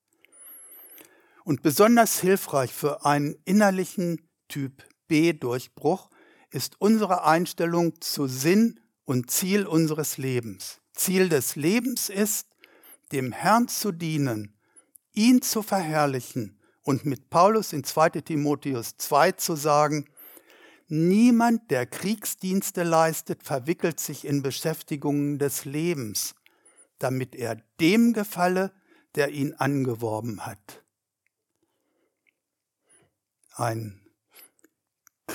Und 1.43 1.61
besonders 1.61 2.19
hilfreich 2.19 2.73
für 2.73 3.05
einen 3.05 3.35
innerlichen 3.45 4.27
Typ 4.47 4.83
B-Durchbruch 5.07 6.09
ist 6.55 6.79
unsere 6.79 7.25
Einstellung 7.25 7.99
zu 7.99 8.27
Sinn 8.27 8.79
und 9.03 9.29
Ziel 9.29 9.67
unseres 9.67 10.17
Lebens. 10.17 10.79
Ziel 10.93 11.27
des 11.27 11.57
Lebens 11.57 12.07
ist, 12.07 12.47
dem 13.11 13.33
Herrn 13.33 13.67
zu 13.67 13.91
dienen, 13.91 14.57
ihn 15.11 15.41
zu 15.41 15.61
verherrlichen 15.61 16.57
und 16.81 17.05
mit 17.05 17.29
Paulus 17.29 17.73
in 17.73 17.83
2 17.83 18.21
Timotheus 18.21 18.95
2 18.97 19.33
zu 19.33 19.57
sagen, 19.57 20.05
niemand, 20.87 21.69
der 21.71 21.85
Kriegsdienste 21.85 22.83
leistet, 22.83 23.43
verwickelt 23.43 23.99
sich 23.99 24.23
in 24.23 24.41
Beschäftigungen 24.41 25.37
des 25.37 25.65
Lebens, 25.65 26.35
damit 26.99 27.35
er 27.35 27.57
dem 27.81 28.13
gefalle, 28.13 28.71
der 29.15 29.31
ihn 29.31 29.53
angeworben 29.55 30.45
hat. 30.45 30.83
Ein 33.55 34.04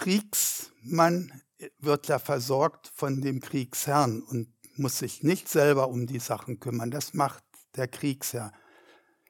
Kriegsmann 0.00 1.30
wird 1.78 2.08
ja 2.08 2.18
versorgt 2.18 2.90
von 2.94 3.20
dem 3.20 3.40
Kriegsherrn 3.40 4.22
und 4.22 4.48
muss 4.76 4.98
sich 4.98 5.22
nicht 5.22 5.46
selber 5.46 5.88
um 5.88 6.06
die 6.06 6.20
Sachen 6.20 6.58
kümmern. 6.58 6.90
Das 6.90 7.12
macht 7.12 7.44
der 7.76 7.86
Kriegsherr. 7.86 8.50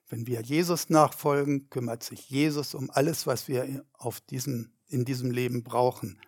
Wenn 0.09 0.29
wir 0.29 0.43
Jesus 0.43 0.89
nachfolgen, 0.89 1.71
kümmert 1.71 2.05
sich 2.05 2.31
Jesus 2.31 2.75
um 2.75 2.89
alles, 2.93 3.27
was 3.27 3.49
wir 3.49 3.85
auf 3.95 4.21
diesem, 4.21 4.71
in 4.87 5.05
diesem 5.05 5.33
Leben 5.33 5.65
brauchen. 5.65 6.21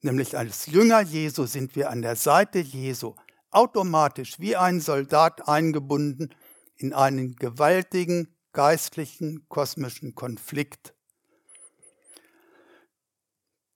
Nämlich 0.00 0.38
als 0.38 0.66
Jünger 0.66 1.00
Jesu 1.00 1.46
sind 1.46 1.74
wir 1.74 1.90
an 1.90 2.02
der 2.02 2.14
Seite 2.14 2.60
Jesu 2.60 3.16
automatisch 3.50 4.38
wie 4.38 4.54
ein 4.54 4.80
Soldat 4.80 5.48
eingebunden 5.48 6.32
in 6.76 6.92
einen 6.92 7.34
gewaltigen 7.34 8.32
geistlichen 8.52 9.48
kosmischen 9.48 10.14
Konflikt. 10.14 10.95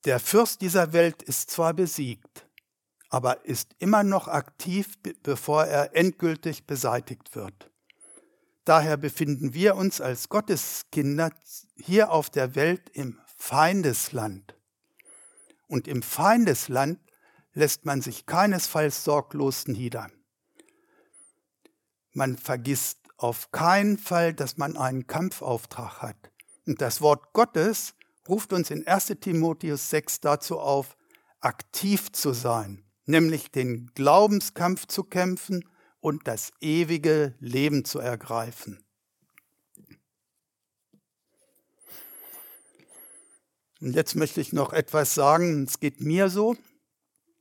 Der 0.04 0.18
Fürst 0.18 0.62
dieser 0.62 0.92
Welt 0.94 1.22
ist 1.22 1.50
zwar 1.50 1.74
besiegt, 1.74 2.46
aber 3.10 3.44
ist 3.44 3.74
immer 3.78 4.02
noch 4.02 4.28
aktiv, 4.28 4.98
bevor 5.22 5.64
er 5.64 5.94
endgültig 5.94 6.66
beseitigt 6.66 7.34
wird. 7.34 7.70
Daher 8.64 8.96
befinden 8.96 9.52
wir 9.52 9.74
uns 9.74 10.00
als 10.00 10.28
Gotteskinder 10.28 11.30
hier 11.76 12.12
auf 12.12 12.30
der 12.30 12.54
Welt 12.54 12.88
im 12.90 13.20
Feindesland. 13.36 14.54
Und 15.66 15.86
im 15.86 16.02
Feindesland 16.02 16.98
lässt 17.52 17.84
man 17.84 18.00
sich 18.00 18.26
keinesfalls 18.26 19.04
sorglos 19.04 19.66
nieder. 19.66 20.08
Man 22.12 22.38
vergisst 22.38 22.98
auf 23.16 23.50
keinen 23.50 23.98
Fall, 23.98 24.32
dass 24.32 24.56
man 24.56 24.76
einen 24.76 25.06
Kampfauftrag 25.06 26.00
hat. 26.00 26.30
Und 26.66 26.80
das 26.80 27.00
Wort 27.00 27.32
Gottes 27.32 27.94
ruft 28.30 28.54
uns 28.54 28.70
in 28.70 28.86
1 28.86 29.16
Timotheus 29.20 29.90
6 29.90 30.20
dazu 30.20 30.58
auf, 30.58 30.96
aktiv 31.40 32.12
zu 32.12 32.32
sein 32.32 32.84
nämlich 33.10 33.50
den 33.50 33.90
Glaubenskampf 33.94 34.86
zu 34.86 35.04
kämpfen 35.04 35.68
und 36.00 36.26
das 36.26 36.52
ewige 36.60 37.34
Leben 37.40 37.84
zu 37.84 37.98
ergreifen. 37.98 38.82
Und 43.80 43.94
jetzt 43.94 44.14
möchte 44.14 44.40
ich 44.40 44.52
noch 44.52 44.72
etwas 44.72 45.14
sagen, 45.14 45.64
es 45.64 45.80
geht 45.80 46.00
mir 46.00 46.28
so 46.28 46.56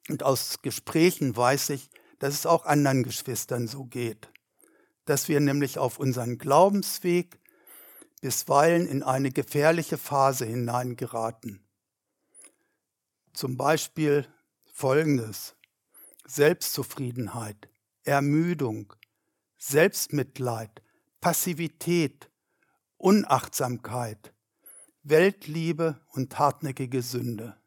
und 0.08 0.23
aus 0.23 0.62
Gesprächen 0.62 1.36
weiß 1.36 1.69
ich, 1.71 1.89
dass 2.17 2.34
es 2.34 2.45
auch 2.45 2.65
anderen 2.65 3.04
Geschwistern 3.04 3.67
so 3.67 3.86
geht, 3.86 4.30
dass 5.06 5.28
wir 5.28 5.39
nämlich 5.39 5.78
auf 5.78 5.99
unseren 5.99 6.38
Glaubensweg 6.38 7.39
bisweilen 8.21 8.88
in 8.88 9.03
eine 9.03 9.32
gefährliche 9.32 9.97
Phase 9.97 10.45
hineingeraten. 10.45 11.63
Zum 13.34 13.58
Beispiel 13.58 14.27
Folgendes. 14.73 15.55
Selbstzufriedenheit, 16.25 17.69
Ermüdung, 18.03 18.93
Selbstmitleid, 19.58 20.84
Passivität, 21.21 22.29
Unachtsamkeit, 22.97 24.34
Weltliebe 25.03 25.99
und 26.12 26.38
hartnäckige 26.38 27.01
Sünde. 27.01 27.58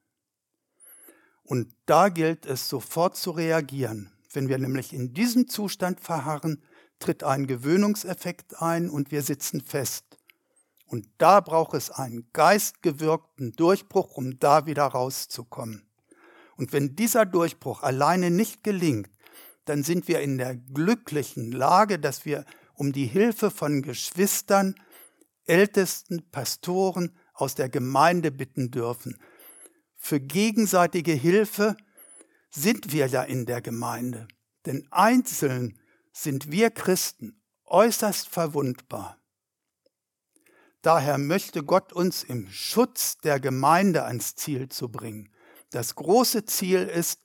Und 1.43 1.75
da 1.87 2.09
gilt 2.09 2.47
es 2.47 2.69
sofort 2.69 3.17
zu 3.17 3.33
reagieren. 3.33 4.13
Wenn 4.33 4.49
wir 4.49 4.59
nämlich 4.59 4.93
in 4.93 5.13
diesem 5.13 5.49
Zustand 5.49 6.01
verharren, 6.01 6.63
tritt 6.99 7.25
ein 7.25 7.47
Gewöhnungseffekt 7.47 8.63
ein 8.63 8.89
und 8.89 9.11
wir 9.11 9.23
sitzen 9.23 9.61
fest. 9.61 10.12
Und 10.93 11.09
da 11.17 11.41
braucht 11.41 11.73
es 11.73 11.91
einen 11.91 12.29
geistgewirkten 12.35 13.53
Durchbruch, 13.53 14.11
um 14.11 14.39
da 14.39 14.67
wieder 14.67 14.85
rauszukommen. 14.85 15.89
Und 16.59 16.75
wenn 16.75 16.95
dieser 16.95 17.25
Durchbruch 17.25 17.83
alleine 17.83 18.31
nicht 18.31 18.63
gelingt, 18.63 19.09
dann 19.65 19.85
sind 19.85 20.07
wir 20.07 20.21
in 20.21 20.37
der 20.37 20.55
glücklichen 20.55 21.51
Lage, 21.51 21.99
dass 21.99 22.27
wir 22.27 22.45
um 22.75 22.93
die 22.93 23.07
Hilfe 23.07 23.51
von 23.51 23.81
Geschwistern, 23.81 24.75
Ältesten, 25.47 26.29
Pastoren 26.31 27.17
aus 27.33 27.55
der 27.55 27.71
Gemeinde 27.71 28.31
bitten 28.31 28.71
dürfen. 28.71 29.19
Für 29.97 30.21
gegenseitige 30.21 31.13
Hilfe 31.13 31.75
sind 32.51 32.93
wir 32.93 33.07
ja 33.07 33.23
in 33.23 33.47
der 33.47 33.63
Gemeinde, 33.63 34.29
denn 34.67 34.87
einzeln 34.91 35.79
sind 36.13 36.51
wir 36.51 36.69
Christen 36.69 37.41
äußerst 37.65 38.29
verwundbar. 38.29 39.22
Daher 40.83 41.17
möchte 41.17 41.63
Gott 41.63 41.93
uns 41.93 42.25
im 42.25 42.49
Schutz 42.51 43.19
der 43.19 43.39
Gemeinde 43.39 44.05
ans 44.05 44.35
Ziel 44.35 44.69
zu 44.69 44.89
bringen. 44.89 45.31
Das 45.71 45.95
große 45.95 46.45
Ziel 46.45 46.81
ist, 46.81 47.21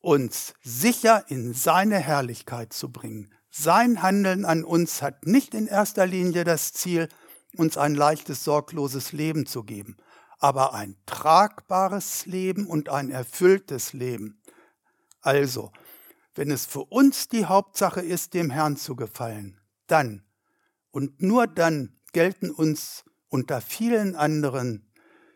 uns 0.00 0.52
sicher 0.62 1.24
in 1.28 1.54
seine 1.54 1.98
Herrlichkeit 1.98 2.72
zu 2.72 2.92
bringen. 2.92 3.32
Sein 3.50 4.02
Handeln 4.02 4.44
an 4.44 4.62
uns 4.62 5.00
hat 5.00 5.26
nicht 5.26 5.54
in 5.54 5.66
erster 5.66 6.06
Linie 6.06 6.44
das 6.44 6.72
Ziel, 6.72 7.08
uns 7.56 7.78
ein 7.78 7.94
leichtes, 7.94 8.44
sorgloses 8.44 9.12
Leben 9.12 9.46
zu 9.46 9.62
geben, 9.62 9.96
aber 10.38 10.74
ein 10.74 10.96
tragbares 11.06 12.26
Leben 12.26 12.66
und 12.66 12.88
ein 12.88 13.10
erfülltes 13.10 13.92
Leben. 13.92 14.40
Also, 15.20 15.70
wenn 16.34 16.50
es 16.50 16.66
für 16.66 16.84
uns 16.84 17.28
die 17.28 17.44
Hauptsache 17.46 18.00
ist, 18.00 18.34
dem 18.34 18.50
Herrn 18.50 18.76
zu 18.76 18.96
gefallen, 18.96 19.60
dann 19.86 20.24
und 20.90 21.22
nur 21.22 21.46
dann 21.46 22.00
gelten 22.12 22.50
uns 22.50 23.04
unter 23.28 23.60
vielen 23.60 24.14
anderen 24.14 24.92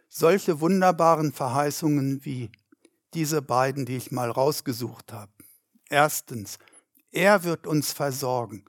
solche 0.09 0.61
wunderbaren 0.61 1.33
Verheißungen 1.33 2.25
wie 2.25 2.51
diese 3.15 3.43
beiden, 3.43 3.87
die 3.87 3.97
ich 3.97 4.13
mal 4.13 4.31
rausgesucht 4.31 5.13
habe. 5.13 5.33
Erstens, 5.89 6.59
er 7.11 7.45
wird 7.45 7.67
uns 7.67 7.93
versorgen. 7.93 8.65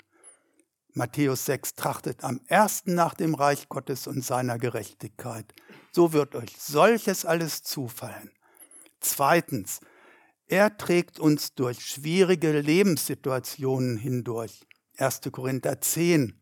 Matthäus 0.93 1.45
6 1.45 1.75
trachtet 1.75 2.23
am 2.23 2.41
ersten 2.47 2.95
nach 2.95 3.13
dem 3.13 3.35
Reich 3.35 3.69
Gottes 3.69 4.07
und 4.07 4.23
seiner 4.23 4.57
Gerechtigkeit. 4.57 5.53
So 5.91 6.13
wird 6.13 6.35
euch 6.35 6.55
solches 6.57 7.25
alles 7.25 7.61
zufallen. 7.61 8.31
Zweitens, 8.99 9.79
er 10.47 10.77
trägt 10.77 11.19
uns 11.19 11.53
durch 11.53 11.85
schwierige 11.85 12.59
Lebenssituationen 12.59 13.97
hindurch. 13.97 14.65
1. 14.97 15.21
Korinther 15.31 15.81
10. 15.81 16.39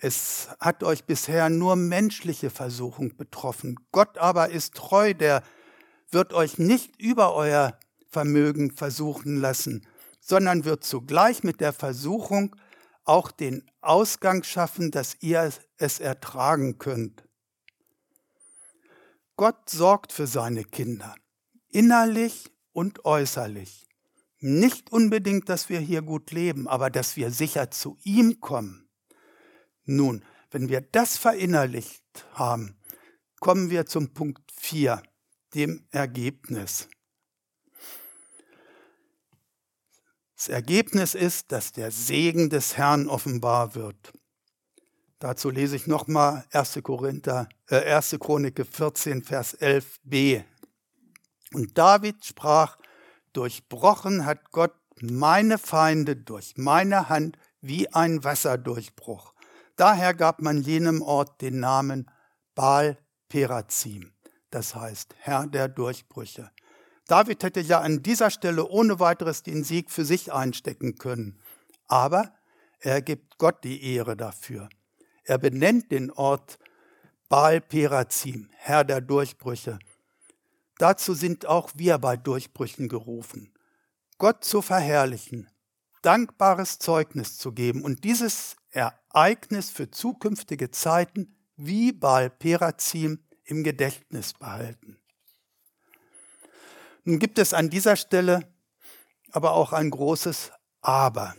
Es 0.00 0.48
hat 0.60 0.84
euch 0.84 1.04
bisher 1.04 1.50
nur 1.50 1.74
menschliche 1.74 2.50
Versuchung 2.50 3.16
betroffen. 3.16 3.76
Gott 3.90 4.16
aber 4.16 4.50
ist 4.50 4.74
treu, 4.74 5.12
der 5.12 5.42
wird 6.10 6.32
euch 6.32 6.58
nicht 6.58 7.00
über 7.00 7.34
euer 7.34 7.78
Vermögen 8.08 8.70
versuchen 8.70 9.40
lassen, 9.40 9.86
sondern 10.20 10.64
wird 10.64 10.84
zugleich 10.84 11.42
mit 11.42 11.60
der 11.60 11.72
Versuchung 11.72 12.54
auch 13.04 13.30
den 13.30 13.68
Ausgang 13.80 14.44
schaffen, 14.44 14.90
dass 14.90 15.16
ihr 15.20 15.50
es 15.78 15.98
ertragen 15.98 16.78
könnt. 16.78 17.24
Gott 19.36 19.68
sorgt 19.68 20.12
für 20.12 20.26
seine 20.26 20.64
Kinder, 20.64 21.14
innerlich 21.70 22.52
und 22.72 23.04
äußerlich. 23.04 23.86
Nicht 24.40 24.92
unbedingt, 24.92 25.48
dass 25.48 25.68
wir 25.68 25.80
hier 25.80 26.02
gut 26.02 26.30
leben, 26.30 26.68
aber 26.68 26.90
dass 26.90 27.16
wir 27.16 27.30
sicher 27.30 27.70
zu 27.70 27.98
ihm 28.04 28.40
kommen. 28.40 28.87
Nun, 29.90 30.22
wenn 30.50 30.68
wir 30.68 30.82
das 30.82 31.16
verinnerlicht 31.16 32.26
haben, 32.34 32.76
kommen 33.40 33.70
wir 33.70 33.86
zum 33.86 34.12
Punkt 34.12 34.52
4, 34.52 35.02
dem 35.54 35.86
Ergebnis. 35.90 36.90
Das 40.36 40.48
Ergebnis 40.48 41.14
ist, 41.14 41.52
dass 41.52 41.72
der 41.72 41.90
Segen 41.90 42.50
des 42.50 42.76
Herrn 42.76 43.08
offenbar 43.08 43.74
wird. 43.74 44.12
Dazu 45.20 45.48
lese 45.48 45.76
ich 45.76 45.86
nochmal 45.86 46.44
1. 46.52 46.82
Korinther, 46.82 47.48
äh, 47.70 47.94
1. 47.94 48.18
Chronik 48.18 48.66
14, 48.70 49.24
Vers 49.24 49.58
11b. 49.58 50.44
Und 51.54 51.78
David 51.78 52.26
sprach, 52.26 52.76
durchbrochen 53.32 54.26
hat 54.26 54.52
Gott 54.52 54.74
meine 55.00 55.56
Feinde 55.56 56.14
durch 56.14 56.58
meine 56.58 57.08
Hand 57.08 57.38
wie 57.62 57.90
ein 57.94 58.22
Wasserdurchbruch. 58.22 59.32
Daher 59.78 60.12
gab 60.12 60.42
man 60.42 60.60
jenem 60.60 61.02
Ort 61.02 61.40
den 61.40 61.60
Namen 61.60 62.10
Baal 62.56 62.98
Perazim, 63.28 64.12
das 64.50 64.74
heißt 64.74 65.14
Herr 65.20 65.46
der 65.46 65.68
Durchbrüche. 65.68 66.50
David 67.06 67.44
hätte 67.44 67.60
ja 67.60 67.80
an 67.80 68.02
dieser 68.02 68.30
Stelle 68.30 68.66
ohne 68.66 68.98
weiteres 68.98 69.44
den 69.44 69.62
Sieg 69.62 69.92
für 69.92 70.04
sich 70.04 70.32
einstecken 70.32 70.96
können. 70.96 71.38
Aber 71.86 72.34
er 72.80 73.00
gibt 73.02 73.38
Gott 73.38 73.62
die 73.62 73.94
Ehre 73.94 74.16
dafür. 74.16 74.68
Er 75.22 75.38
benennt 75.38 75.92
den 75.92 76.10
Ort 76.10 76.58
Baal 77.28 77.60
Perazim, 77.60 78.50
Herr 78.56 78.82
der 78.82 79.00
Durchbrüche. 79.00 79.78
Dazu 80.78 81.14
sind 81.14 81.46
auch 81.46 81.70
wir 81.76 81.98
bei 81.98 82.16
Durchbrüchen 82.16 82.88
gerufen. 82.88 83.54
Gott 84.18 84.42
zu 84.44 84.60
verherrlichen, 84.60 85.48
dankbares 86.02 86.80
Zeugnis 86.80 87.38
zu 87.38 87.52
geben 87.52 87.84
und 87.84 88.02
dieses 88.02 88.57
Ereignis 88.78 89.70
für 89.70 89.90
zukünftige 89.90 90.70
Zeiten 90.70 91.36
wie 91.56 91.92
Baal 91.92 92.30
Perazim 92.30 93.24
im 93.44 93.64
Gedächtnis 93.64 94.32
behalten. 94.32 94.98
Nun 97.04 97.18
gibt 97.18 97.38
es 97.38 97.54
an 97.54 97.70
dieser 97.70 97.96
Stelle 97.96 98.52
aber 99.30 99.52
auch 99.52 99.72
ein 99.72 99.90
großes 99.90 100.52
Aber. 100.80 101.34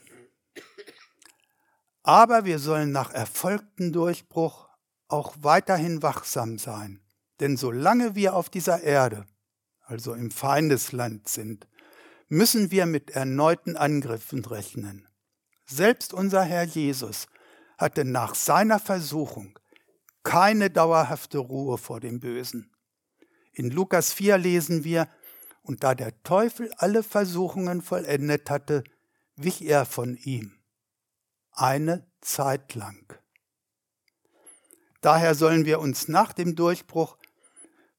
Aber 2.04 2.46
wir 2.46 2.60
sollen 2.60 2.92
nach 2.92 3.12
erfolgtem 3.12 3.92
Durchbruch 3.92 4.70
auch 5.08 5.36
weiterhin 5.42 6.02
wachsam 6.02 6.58
sein. 6.58 7.02
Denn 7.40 7.58
solange 7.58 8.16
wir 8.16 8.36
auf 8.36 8.50
dieser 8.50 8.84
Erde, 8.84 9.26
also 9.82 10.14
im 10.14 10.32
Feindesland 10.32 11.28
sind, 11.28 11.68
müssen 12.28 12.72
wir 12.72 12.86
mit 12.86 13.12
erneuten 13.12 13.76
Angriffen 13.76 14.46
rechnen. 14.46 15.09
Selbst 15.72 16.16
unser 16.16 16.42
Herr 16.42 16.64
Jesus 16.64 17.28
hatte 17.78 18.04
nach 18.04 18.34
seiner 18.34 18.80
Versuchung 18.80 19.60
keine 20.24 20.72
dauerhafte 20.72 21.38
Ruhe 21.38 21.78
vor 21.78 22.00
dem 22.00 22.20
Bösen. 22.20 22.76
In 23.54 23.70
Lukas 23.70 24.12
4 24.12 24.40
lesen 24.40 24.84
wir, 24.84 25.08
und 25.62 25.84
da 25.84 25.94
der 25.94 26.24
Teufel 26.24 26.72
alle 26.78 27.04
Versuchungen 27.04 27.84
vollendet 27.84 28.50
hatte, 28.50 28.84
wich 29.36 29.62
er 29.62 29.86
von 29.86 30.18
ihm. 30.18 30.58
Eine 31.52 32.08
Zeit 32.22 32.74
lang. 32.74 33.14
Daher 35.02 35.36
sollen 35.36 35.66
wir 35.66 35.80
uns 35.80 36.08
nach 36.08 36.34
dem 36.34 36.56
Durchbruch 36.56 37.16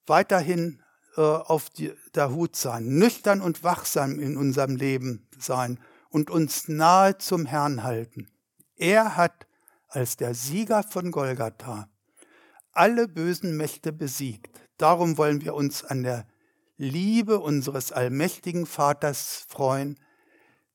weiterhin 0.06 0.82
äh, 1.16 1.20
auf 1.20 1.70
die, 1.70 1.92
der 2.16 2.32
Hut 2.32 2.56
sein, 2.56 2.98
nüchtern 2.98 3.40
und 3.40 3.62
wachsam 3.62 4.18
in 4.18 4.36
unserem 4.36 4.74
Leben 4.74 5.28
sein 5.38 5.78
und 6.10 6.30
uns 6.30 6.68
nahe 6.68 7.16
zum 7.18 7.46
Herrn 7.46 7.82
halten. 7.82 8.28
Er 8.76 9.16
hat 9.16 9.46
als 9.88 10.16
der 10.16 10.34
Sieger 10.34 10.82
von 10.82 11.10
Golgatha 11.10 11.88
alle 12.72 13.08
bösen 13.08 13.56
Mächte 13.56 13.92
besiegt. 13.92 14.60
Darum 14.76 15.18
wollen 15.18 15.42
wir 15.42 15.54
uns 15.54 15.84
an 15.84 16.02
der 16.02 16.26
Liebe 16.76 17.40
unseres 17.40 17.92
allmächtigen 17.92 18.66
Vaters 18.66 19.44
freuen, 19.48 19.98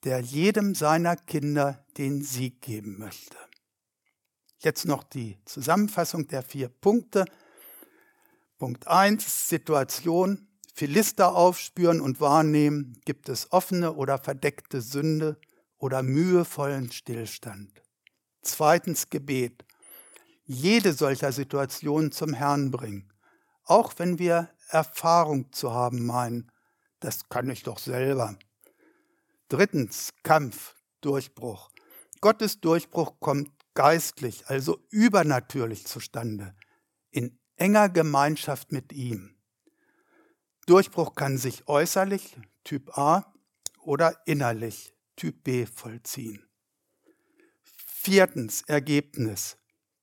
der 0.04 0.19
jedem 0.19 0.76
seiner 0.76 1.15
Kinder 1.15 1.84
den 1.98 2.21
Sieg 2.21 2.62
geben 2.62 3.00
möchte. 3.00 3.38
Jetzt 4.60 4.86
noch 4.86 5.04
die 5.04 5.39
Zusammenfassung 5.45 6.28
der 6.28 6.43
vier 6.43 6.69
Punkte. 6.69 7.26
Punkt 8.58 8.88
1, 8.88 9.50
Situation. 9.50 10.48
Philister 10.77 11.33
aufspüren 11.33 12.01
und 12.01 12.19
wahrnehmen, 12.19 12.99
gibt 13.05 13.29
es 13.29 13.49
offene 13.53 13.93
oder 13.93 14.17
verdeckte 14.17 14.81
Sünde 14.81 15.39
oder 15.77 16.03
mühevollen 16.03 16.91
Stillstand. 16.91 17.81
Zweitens 18.41 19.09
Gebet. 19.09 19.63
Jede 20.43 20.91
solcher 20.91 21.31
Situation 21.31 22.11
zum 22.11 22.33
Herrn 22.33 22.71
bringen, 22.71 23.09
auch 23.63 23.93
wenn 23.99 24.19
wir 24.19 24.49
Erfahrung 24.67 25.53
zu 25.53 25.71
haben 25.71 26.05
meinen. 26.05 26.51
Das 26.99 27.29
kann 27.29 27.49
ich 27.49 27.63
doch 27.63 27.79
selber. 27.79 28.38
Drittens 29.47 30.09
Kampf, 30.23 30.75
Durchbruch. 30.99 31.69
Gottes 32.19 32.59
Durchbruch 32.59 33.21
kommt 33.21 33.49
geistlich, 33.75 34.47
also 34.47 34.77
übernatürlich 34.89 35.88
zustande, 35.88 36.53
in 37.11 37.39
enger 37.55 37.88
Gemeinschaft 37.88 38.73
mit 38.73 38.91
ihm. 38.91 39.35
Durchbruch 40.65 41.15
kann 41.15 41.38
sich 41.38 41.67
äußerlich, 41.67 42.38
Typ 42.63 42.97
A, 42.97 43.34
oder 43.82 44.19
innerlich, 44.25 44.93
Typ 45.15 45.43
B, 45.43 45.65
vollziehen. 45.65 46.43
Viertens, 47.86 48.63
Ergebnis, 48.63 49.58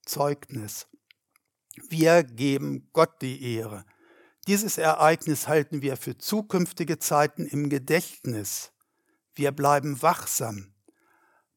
Zeugnis. 0.05 0.87
Wir 1.89 2.23
geben 2.23 2.89
Gott 2.93 3.23
die 3.23 3.55
Ehre. 3.57 3.85
Dieses 4.47 4.79
Ereignis 4.79 5.47
halten 5.47 5.83
wir 5.83 5.97
für 5.97 6.19
zukünftige 6.19 6.99
Zeiten 6.99 7.47
im 7.47 7.69
Gedächtnis. 7.69 8.73
Wir 9.35 9.53
bleiben 9.53 10.03
wachsam. 10.03 10.75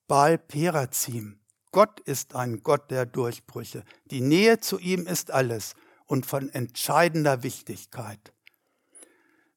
Baal 0.07 0.37
Perazim. 0.37 1.39
Gott 1.71 1.99
ist 2.01 2.35
ein 2.35 2.61
Gott 2.61 2.91
der 2.91 3.05
Durchbrüche. 3.05 3.83
Die 4.05 4.21
Nähe 4.21 4.59
zu 4.59 4.77
ihm 4.77 5.07
ist 5.07 5.31
alles 5.31 5.73
und 6.05 6.25
von 6.25 6.49
entscheidender 6.49 7.43
Wichtigkeit. 7.43 8.34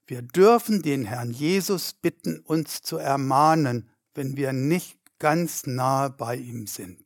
Wir 0.08 0.22
dürfen 0.22 0.80
den 0.80 1.04
Herrn 1.04 1.32
Jesus 1.32 1.92
bitten, 1.92 2.40
uns 2.40 2.80
zu 2.80 2.96
ermahnen, 2.96 3.90
wenn 4.14 4.38
wir 4.38 4.54
nicht 4.54 4.98
ganz 5.18 5.66
nahe 5.66 6.08
bei 6.08 6.36
ihm 6.36 6.66
sind. 6.66 7.04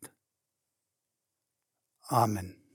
Amen. 2.03 2.62